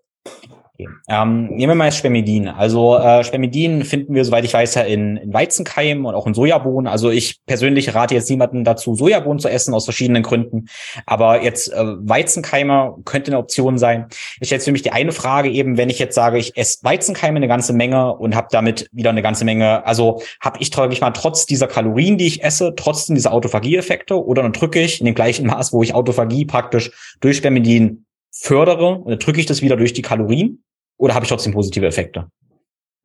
[0.83, 0.95] Okay.
[1.09, 2.47] Ähm, nehmen wir mal Spermidin.
[2.47, 6.33] Also äh, Spermidin finden wir, soweit ich weiß, ja in, in Weizenkeimen und auch in
[6.33, 6.87] Sojabohnen.
[6.87, 10.65] Also ich persönlich rate jetzt niemanden dazu, Sojabohnen zu essen, aus verschiedenen Gründen.
[11.05, 14.07] Aber jetzt äh, Weizenkeime könnte eine Option sein.
[14.39, 17.37] Ich stelle für mich die eine Frage eben, wenn ich jetzt sage, ich esse Weizenkeime
[17.37, 21.11] eine ganze Menge und habe damit wieder eine ganze Menge, also habe ich, ich mal,
[21.11, 25.15] trotz dieser Kalorien, die ich esse, trotzdem diese Autophagie-Effekte oder dann drücke ich in dem
[25.15, 30.01] gleichen Maß, wo ich Autophagie praktisch durch Spermidin fördere, drücke ich das wieder durch die
[30.01, 30.63] Kalorien
[30.97, 32.27] oder habe ich trotzdem positive Effekte?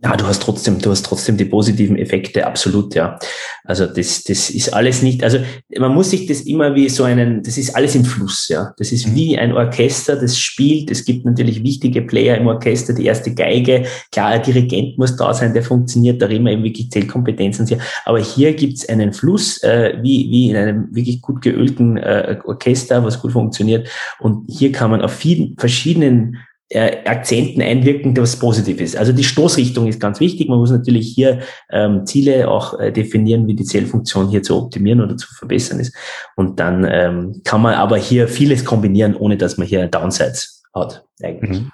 [0.00, 3.18] Ja, du hast trotzdem, du hast trotzdem die positiven Effekte, absolut, ja.
[3.64, 5.38] Also das, das ist alles nicht, also
[5.76, 8.72] man muss sich das immer wie so einen, das ist alles im Fluss, ja.
[8.78, 9.16] Das ist mhm.
[9.16, 10.92] wie ein Orchester, das spielt.
[10.92, 13.86] Es gibt natürlich wichtige Player im Orchester, die erste Geige.
[14.12, 17.68] Klar, ein Dirigent muss da sein, der funktioniert, da reden wir eben wirklich Zählkompetenzen.
[18.04, 23.02] Aber hier gibt's einen Fluss, äh, wie, wie in einem wirklich gut geölten äh, Orchester,
[23.02, 23.88] was gut funktioniert.
[24.20, 26.38] Und hier kann man auf vielen verschiedenen
[26.70, 28.96] äh, Akzenten einwirken, was positiv ist.
[28.96, 30.48] Also die Stoßrichtung ist ganz wichtig.
[30.48, 31.40] Man muss natürlich hier
[31.70, 35.94] ähm, Ziele auch äh, definieren, wie die Zellfunktion hier zu optimieren oder zu verbessern ist.
[36.36, 41.04] Und dann ähm, kann man aber hier vieles kombinieren, ohne dass man hier Downsides hat
[41.22, 41.62] eigentlich.
[41.62, 41.70] Mhm.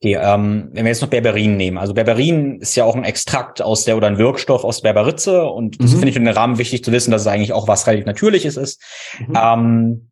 [0.00, 1.78] Okay, ähm, wenn wir jetzt noch Berberin nehmen.
[1.78, 5.82] Also Berberin ist ja auch ein Extrakt aus der oder ein Wirkstoff aus Berberitze und
[5.82, 5.96] das mhm.
[5.96, 8.56] finde ich in dem Rahmen wichtig zu wissen, dass es eigentlich auch was relativ Natürliches
[8.56, 8.80] ist.
[9.26, 9.34] Mhm.
[9.36, 10.10] Ähm,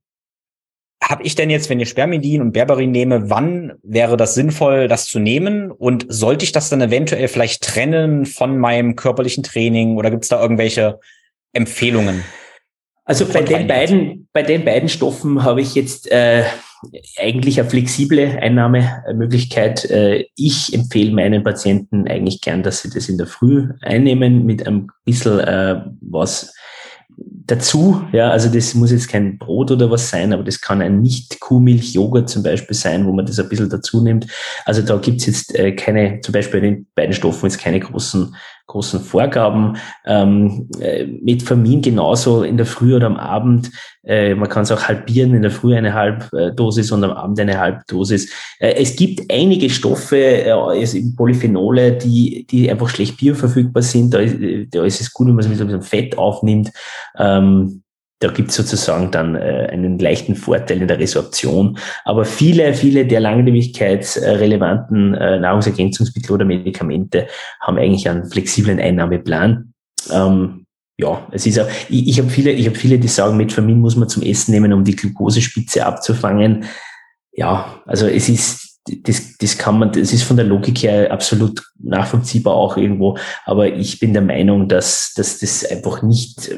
[1.03, 5.07] habe ich denn jetzt, wenn ich Spermidin und Berberin nehme, wann wäre das sinnvoll, das
[5.07, 5.71] zu nehmen?
[5.71, 10.31] Und sollte ich das dann eventuell vielleicht trennen von meinem körperlichen Training oder gibt es
[10.31, 10.99] da irgendwelche
[11.53, 12.25] Empfehlungen?
[13.05, 16.45] Also bei den beiden, bei den beiden Stoffen habe ich jetzt äh,
[17.19, 19.85] eigentlich eine flexible Einnahmemöglichkeit.
[19.91, 24.67] Äh, ich empfehle meinen Patienten eigentlich gern, dass sie das in der Früh einnehmen mit
[24.67, 26.55] ein bisschen äh, was
[27.17, 31.03] dazu, ja, also das muss jetzt kein Brot oder was sein, aber das kann ein
[31.03, 34.27] Nicht-Kuhmilch-Joghurt zum Beispiel sein, wo man das ein bisschen dazu nimmt.
[34.65, 38.35] Also da gibt's jetzt äh, keine, zum Beispiel in den beiden Stoffen jetzt keine großen
[38.67, 39.77] großen Vorgaben.
[40.07, 43.71] Ähm, äh, Metformin genauso in der Früh oder am Abend.
[44.03, 47.59] Äh, man kann es auch halbieren, in der Früh eine Halbdosis und am Abend eine
[47.59, 48.33] Halbdosis.
[48.59, 54.15] Äh, es gibt einige Stoffe, äh, Polyphenole, die, die einfach schlecht bioverfügbar sind.
[54.15, 54.37] Da ist,
[54.75, 56.71] da ist es gut, wenn man es mit so ein bisschen Fett aufnimmt.
[57.19, 57.84] Ähm,
[58.25, 61.79] da gibt es sozusagen dann äh, einen leichten Vorteil in der Resorption.
[62.07, 67.27] Aber viele, viele der langlebigkeitsrelevanten äh, Nahrungsergänzungsmittel oder Medikamente
[67.61, 69.75] haben eigentlich einen flexiblen Einnahmeplan.
[70.11, 70.65] Ähm,
[70.97, 74.09] ja, es ist auch, ich, ich habe viele, ich viele, die sagen, Metformin muss man
[74.09, 76.65] zum Essen nehmen, um die Glukosespitze abzufangen.
[77.33, 81.63] Ja, also es ist das, das kann man, das ist von der Logik her absolut
[81.83, 83.17] nachvollziehbar auch irgendwo,
[83.47, 86.51] aber ich bin der Meinung, dass, dass das einfach nicht,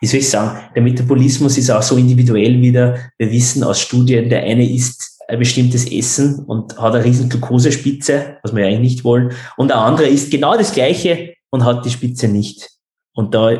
[0.00, 2.96] wie soll ich sagen, der Metabolismus ist auch so individuell wieder.
[3.16, 8.36] Wir wissen aus Studien, der eine isst ein bestimmtes Essen und hat eine riesen Glukosespitze,
[8.42, 11.90] was wir eigentlich nicht wollen, und der andere isst genau das Gleiche und hat die
[11.90, 12.70] Spitze nicht.
[13.14, 13.50] Und da,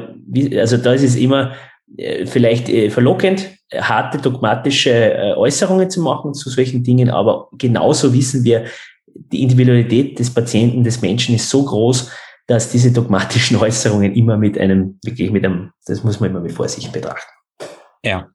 [0.59, 1.55] also da ist es immer
[1.97, 8.12] äh, vielleicht äh, verlockend, harte dogmatische äh, Äußerungen zu machen zu solchen Dingen, aber genauso
[8.12, 8.67] wissen wir,
[9.07, 12.11] die Individualität des Patienten, des Menschen ist so groß,
[12.47, 16.53] dass diese dogmatischen Äußerungen immer mit einem, wirklich mit einem, das muss man immer mit
[16.53, 17.33] Vorsicht betrachten.
[18.05, 18.29] Ja.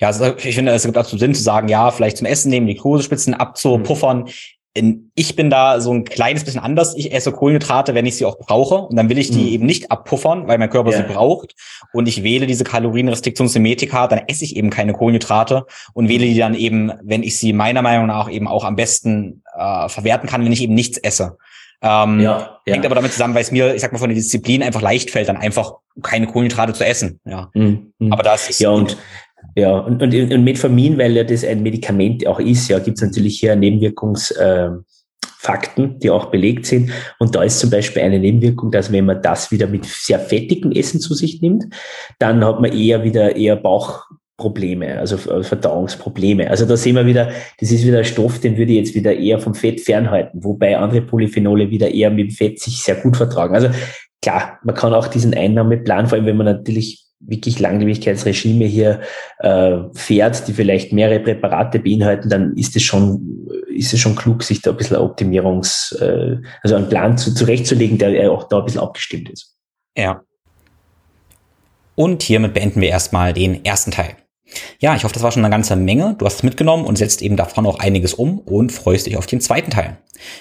[0.00, 2.68] Ja, also ich finde, es gibt absolut Sinn zu sagen, ja, vielleicht zum Essen nehmen,
[2.68, 4.28] die Kosespitzen abzupuffern.
[4.76, 6.94] Mhm ich bin da so ein kleines bisschen anders.
[6.96, 8.74] Ich esse Kohlenhydrate, wenn ich sie auch brauche.
[8.74, 9.48] Und dann will ich die mhm.
[9.48, 10.98] eben nicht abpuffern, weil mein Körper ja.
[10.98, 11.54] sie braucht.
[11.92, 16.54] Und ich wähle diese Kalorienrestriktionssemitika, dann esse ich eben keine Kohlenhydrate und wähle die dann
[16.54, 20.52] eben, wenn ich sie meiner Meinung nach eben auch am besten äh, verwerten kann, wenn
[20.52, 21.36] ich eben nichts esse.
[21.80, 22.74] Ähm, ja, ja.
[22.74, 25.10] Hängt aber damit zusammen, weil es mir, ich sag mal, von der Disziplin einfach leicht
[25.10, 27.20] fällt, dann einfach keine Kohlenhydrate zu essen.
[27.24, 27.50] Ja.
[27.54, 27.92] Mhm.
[28.10, 28.58] Aber das ist.
[28.58, 28.96] Ja, und
[29.56, 33.02] ja, und, und, und Metformin, weil ja das ein Medikament auch ist, ja, gibt es
[33.02, 34.84] natürlich hier Nebenwirkungsfakten,
[35.78, 36.90] äh, die auch belegt sind.
[37.18, 40.72] Und da ist zum Beispiel eine Nebenwirkung, dass wenn man das wieder mit sehr fettigem
[40.72, 41.66] Essen zu sich nimmt,
[42.18, 46.50] dann hat man eher wieder eher Bauchprobleme, also Verdauungsprobleme.
[46.50, 47.30] Also da sehen wir wieder,
[47.60, 50.76] das ist wieder ein Stoff, den würde ich jetzt wieder eher vom Fett fernhalten, wobei
[50.76, 53.54] andere Polyphenole wieder eher mit dem Fett sich sehr gut vertragen.
[53.54, 53.68] Also
[54.20, 59.00] klar, man kann auch diesen Einnahmeplan, vor allem wenn man natürlich wirklich Langlebigkeitsregime hier
[59.38, 64.42] äh, fährt, die vielleicht mehrere Präparate beinhalten, dann ist es schon, ist es schon klug,
[64.42, 68.64] sich da ein bisschen Optimierungs, äh, also einen Plan zu, zurechtzulegen, der auch da ein
[68.64, 69.56] bisschen abgestimmt ist.
[69.96, 70.22] Ja.
[71.94, 74.16] Und hiermit beenden wir erstmal den ersten Teil.
[74.78, 76.14] Ja, ich hoffe, das war schon eine ganze Menge.
[76.18, 79.26] Du hast es mitgenommen und setzt eben davon auch einiges um und freust dich auf
[79.26, 79.96] den zweiten Teil.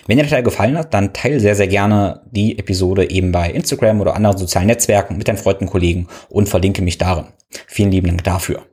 [0.08, 3.50] Wenn dir der Teil gefallen hat, dann teile sehr, sehr gerne die Episode eben bei
[3.50, 7.26] Instagram oder anderen sozialen Netzwerken mit deinen Freunden und Kollegen und verlinke mich darin.
[7.68, 8.64] Vielen lieben Dank dafür.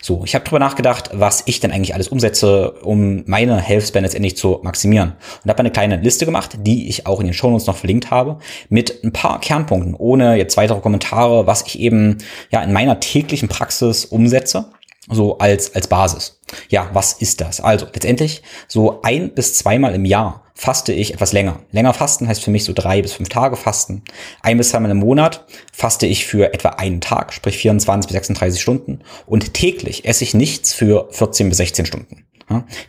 [0.00, 4.36] So, ich habe drüber nachgedacht, was ich denn eigentlich alles umsetze, um meine Healthspan letztendlich
[4.36, 5.14] zu maximieren.
[5.44, 8.38] Und habe eine kleine Liste gemacht, die ich auch in den Shownotes noch verlinkt habe,
[8.68, 12.18] mit ein paar Kernpunkten, ohne jetzt weitere Kommentare, was ich eben
[12.50, 14.66] ja in meiner täglichen Praxis umsetze
[15.08, 16.40] so als, als Basis.
[16.68, 17.60] Ja, was ist das?
[17.60, 21.60] Also letztendlich so ein bis zweimal im Jahr faste ich etwas länger.
[21.70, 24.02] Länger fasten heißt für mich so drei bis fünf Tage fasten.
[24.40, 28.60] Ein bis zweimal im Monat faste ich für etwa einen Tag, sprich 24 bis 36
[28.60, 29.00] Stunden.
[29.26, 32.24] Und täglich esse ich nichts für 14 bis 16 Stunden.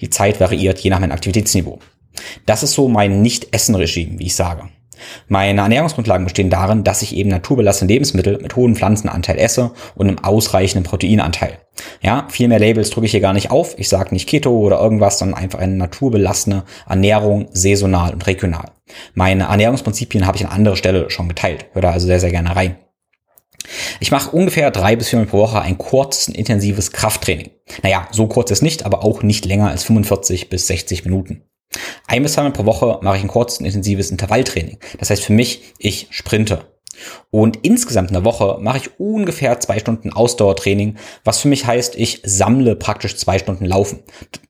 [0.02, 1.80] Die Zeit variiert je nach meinem Aktivitätsniveau.
[2.46, 4.70] Das ist so mein Nicht-Essen-Regime, wie ich sage.
[5.28, 10.20] Meine Ernährungsgrundlagen bestehen darin, dass ich eben naturbelassene Lebensmittel mit hohem Pflanzenanteil esse und einem
[10.20, 11.60] ausreichenden Proteinanteil.
[12.02, 13.78] Ja, viel mehr Labels drücke ich hier gar nicht auf.
[13.78, 18.72] Ich sage nicht Keto oder irgendwas, sondern einfach eine naturbelassene Ernährung, saisonal und regional.
[19.14, 21.66] Meine Ernährungsprinzipien habe ich an anderer Stelle schon geteilt.
[21.74, 22.78] Hör da also sehr, sehr gerne rein.
[24.00, 27.50] Ich mache ungefähr drei bis viermal pro Woche ein kurzes, intensives Krafttraining.
[27.84, 31.44] Naja, so kurz ist nicht, aber auch nicht länger als 45 bis 60 Minuten.
[32.08, 34.80] Ein bis zweimal pro Woche mache ich ein kurzes, intensives Intervalltraining.
[35.00, 36.66] Das heißt für mich, ich sprinte.
[37.32, 41.96] Und insgesamt in der Woche mache ich ungefähr zwei Stunden Ausdauertraining, was für mich heißt,
[41.96, 44.00] ich sammle praktisch zwei Stunden Laufen.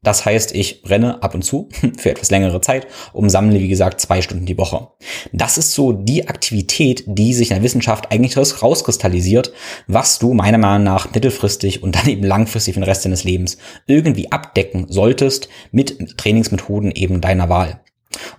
[0.04, 4.02] Das heißt, ich renne ab und zu für etwas längere Zeit und sammle, wie gesagt,
[4.02, 4.88] zwei Stunden die Woche.
[5.32, 9.54] Das ist so die Aktivität, die sich in der Wissenschaft eigentlich rauskristallisiert,
[9.88, 13.58] was du meiner Meinung nach mittelfristig und dann eben langfristig für den Rest deines Lebens
[13.88, 17.82] irgendwie abdecken solltest mit Trainingsmethoden eben deiner Wahl.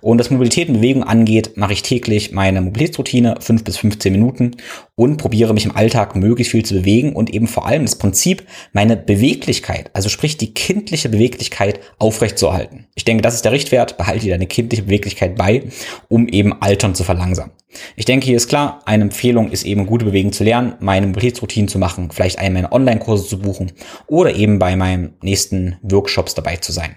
[0.01, 4.55] Und was Mobilität und Bewegung angeht, mache ich täglich meine Mobilitätsroutine, 5 bis 15 Minuten
[4.95, 8.43] und probiere mich im Alltag möglichst viel zu bewegen und eben vor allem das Prinzip,
[8.73, 12.87] meine Beweglichkeit, also sprich die kindliche Beweglichkeit aufrechtzuerhalten.
[12.95, 15.63] Ich denke, das ist der Richtwert, behalte dir deine kindliche Beweglichkeit bei,
[16.07, 17.53] um eben Altern zu verlangsamen.
[17.95, 21.67] Ich denke, hier ist klar, eine Empfehlung ist eben gute Bewegung zu lernen, meine Mobilitätsroutinen
[21.67, 23.71] zu machen, vielleicht einen meiner Online-Kurse zu buchen
[24.07, 26.95] oder eben bei meinen nächsten Workshops dabei zu sein.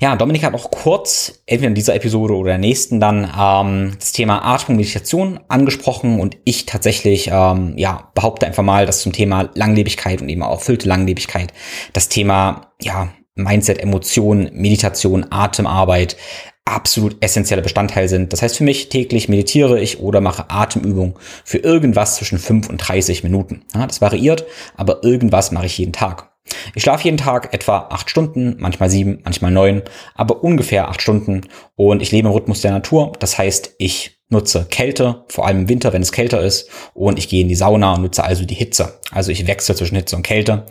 [0.00, 4.12] Ja, Dominik hat auch kurz, entweder in dieser Episode oder der nächsten dann, ähm, das
[4.12, 9.50] Thema Atmung, Meditation angesprochen und ich tatsächlich, ähm, ja, behaupte einfach mal, dass zum Thema
[9.54, 11.52] Langlebigkeit und eben auch erfüllte Langlebigkeit
[11.92, 16.16] das Thema, ja, Mindset, Emotionen, Meditation, Atemarbeit
[16.64, 18.32] absolut essentielle Bestandteil sind.
[18.32, 21.14] Das heißt für mich, täglich meditiere ich oder mache Atemübungen
[21.44, 23.64] für irgendwas zwischen 5 und 30 Minuten.
[23.74, 24.44] Ja, das variiert,
[24.76, 26.33] aber irgendwas mache ich jeden Tag.
[26.74, 29.82] Ich schlafe jeden Tag etwa acht Stunden, manchmal sieben, manchmal neun,
[30.14, 31.42] aber ungefähr acht Stunden
[31.76, 33.12] und ich lebe im Rhythmus der Natur.
[33.18, 37.28] Das heißt, ich nutze Kälte, vor allem im Winter, wenn es kälter ist, und ich
[37.28, 39.00] gehe in die Sauna und nutze also die Hitze.
[39.10, 40.66] Also ich wechsle zwischen Hitze und Kälte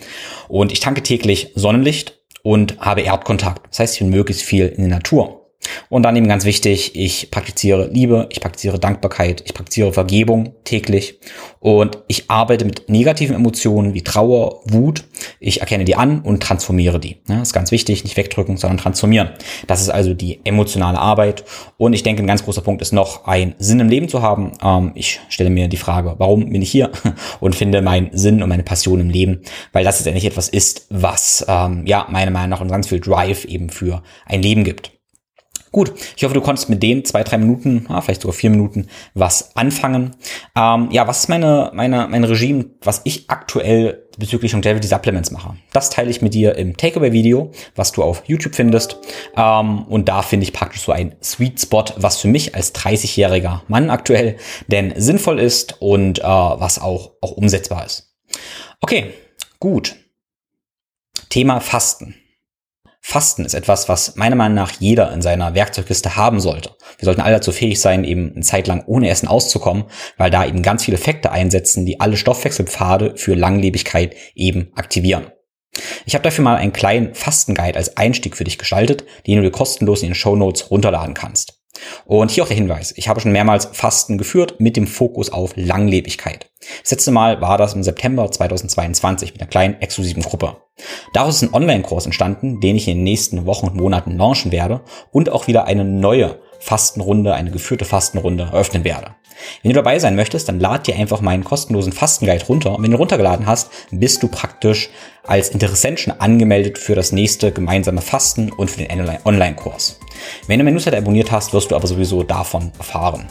[0.50, 3.68] und ich tanke täglich Sonnenlicht und habe Erdkontakt.
[3.70, 5.43] Das heißt, ich bin möglichst viel in der Natur.
[5.90, 11.20] Und dann eben ganz wichtig, ich praktiziere Liebe, ich praktiziere Dankbarkeit, ich praktiziere Vergebung täglich
[11.60, 15.06] und ich arbeite mit negativen Emotionen wie Trauer, Wut.
[15.40, 17.18] Ich erkenne die an und transformiere die.
[17.28, 19.30] das ist ganz wichtig, nicht wegdrücken, sondern transformieren.
[19.68, 21.46] Das ist also die emotionale Arbeit.
[21.78, 24.52] Und ich denke, ein ganz großer Punkt ist noch, einen Sinn im Leben zu haben.
[24.64, 26.92] Ähm, ich stelle mir die Frage, warum bin ich hier?
[27.40, 29.42] Und finde meinen Sinn und meine Passion im Leben,
[29.72, 33.70] weil das letztendlich etwas ist, was ähm, ja meiner Meinung nach ganz viel Drive eben
[33.70, 34.92] für ein Leben gibt.
[35.74, 38.90] Gut, ich hoffe, du konntest mit dem zwei, drei Minuten, ja, vielleicht sogar vier Minuten
[39.16, 40.16] was anfangen.
[40.56, 45.56] Ähm, ja, was ist meine, meine, mein Regime, was ich aktuell bezüglich Longevity Supplements mache?
[45.72, 48.98] Das teile ich mit dir im Takeaway-Video, was du auf YouTube findest.
[49.36, 53.62] Ähm, und da finde ich praktisch so ein Sweet Spot, was für mich als 30-jähriger
[53.68, 58.14] Mann aktuell denn sinnvoll ist und äh, was auch, auch umsetzbar ist.
[58.80, 59.12] Okay,
[59.60, 59.96] gut.
[61.30, 62.14] Thema Fasten.
[63.06, 66.72] Fasten ist etwas, was meiner Meinung nach jeder in seiner Werkzeugkiste haben sollte.
[66.98, 69.84] Wir sollten alle dazu fähig sein, eben eine Zeit lang ohne Essen auszukommen,
[70.18, 75.28] weil da eben ganz viele Effekte einsetzen, die alle Stoffwechselpfade für Langlebigkeit eben aktivieren.
[76.06, 79.52] Ich habe dafür mal einen kleinen Fastenguide als Einstieg für dich gestaltet, den du dir
[79.52, 81.63] kostenlos in den Show Notes runterladen kannst.
[82.06, 82.94] Und hier auch der Hinweis.
[82.98, 86.50] Ich habe schon mehrmals Fasten geführt mit dem Fokus auf Langlebigkeit.
[86.82, 90.58] Das letzte Mal war das im September 2022 mit einer kleinen exklusiven Gruppe.
[91.14, 94.82] Daraus ist ein Online-Kurs entstanden, den ich in den nächsten Wochen und Monaten launchen werde
[95.12, 99.16] und auch wieder eine neue Fastenrunde, eine geführte Fastenrunde eröffnen werde.
[99.62, 102.76] Wenn du dabei sein möchtest, dann lad dir einfach meinen kostenlosen Fastenguide runter.
[102.76, 104.90] Und wenn du runtergeladen hast, bist du praktisch
[105.24, 110.00] als Interessent schon angemeldet für das nächste gemeinsame Fasten und für den Online-Kurs.
[110.48, 113.28] Wenn du meinen Newsletter abonniert hast, wirst du aber sowieso davon erfahren.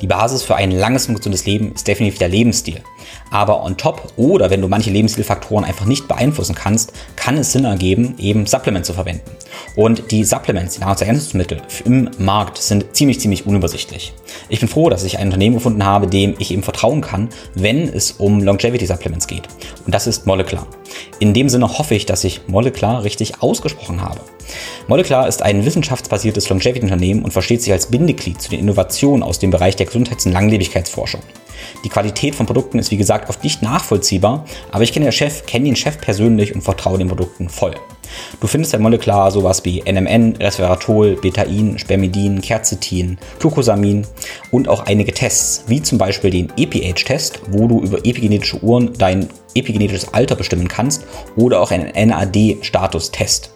[0.00, 2.82] Die Basis für ein langes und gesundes Leben ist definitiv der Lebensstil.
[3.30, 7.64] Aber on top oder wenn du manche Lebensstilfaktoren einfach nicht beeinflussen kannst, kann es Sinn
[7.64, 9.30] ergeben, eben Supplements zu verwenden.
[9.76, 14.12] Und die Supplements, die Nahrungsergänzungsmittel im Markt sind ziemlich, ziemlich unübersichtlich.
[14.48, 17.88] Ich bin froh, dass ich ein Unternehmen gefunden habe, dem ich eben vertrauen kann, wenn
[17.88, 19.48] es um Longevity Supplements geht.
[19.84, 20.66] Und das ist Molecular.
[21.18, 24.20] In dem Sinne hoffe ich, dass ich Molecular richtig ausgesprochen habe.
[24.88, 29.50] Molecular ist ein wissenschaftsbasiertes Longevity-Unternehmen und versteht sich als Bindeglied zu den Innovationen aus dem
[29.50, 31.20] Bereich der Gesundheits- und Langlebigkeitsforschung.
[31.84, 35.46] Die Qualität von Produkten ist wie gesagt oft nicht nachvollziehbar, aber ich kenne den Chef,
[35.46, 37.74] kenne den Chef persönlich und vertraue den Produkten voll.
[38.40, 44.06] Du findest bei Molekular sowas wie NMN, Resveratrol, Betain, Spermidin, Quercetin, Glucosamin
[44.50, 49.28] und auch einige Tests, wie zum Beispiel den EPH-Test, wo du über epigenetische Uhren dein
[49.54, 51.04] epigenetisches Alter bestimmen kannst
[51.36, 53.53] oder auch einen NAD-Status-Test.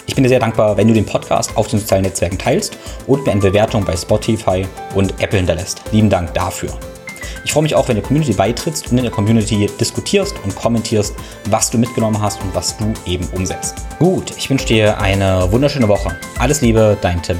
[0.06, 2.76] Ich bin dir sehr dankbar, wenn du den Podcast auf den sozialen Netzwerken teilst
[3.06, 5.80] und mir eine Bewertung bei Spotify und Apple hinterlässt.
[5.92, 6.76] Lieben Dank dafür.
[7.44, 10.54] Ich freue mich auch, wenn du der Community beitrittst und in der Community diskutierst und
[10.54, 11.14] kommentierst,
[11.50, 13.76] was du mitgenommen hast und was du eben umsetzt.
[13.98, 16.16] Gut, ich wünsche dir eine wunderschöne Woche.
[16.38, 17.38] Alles Liebe, dein Tim.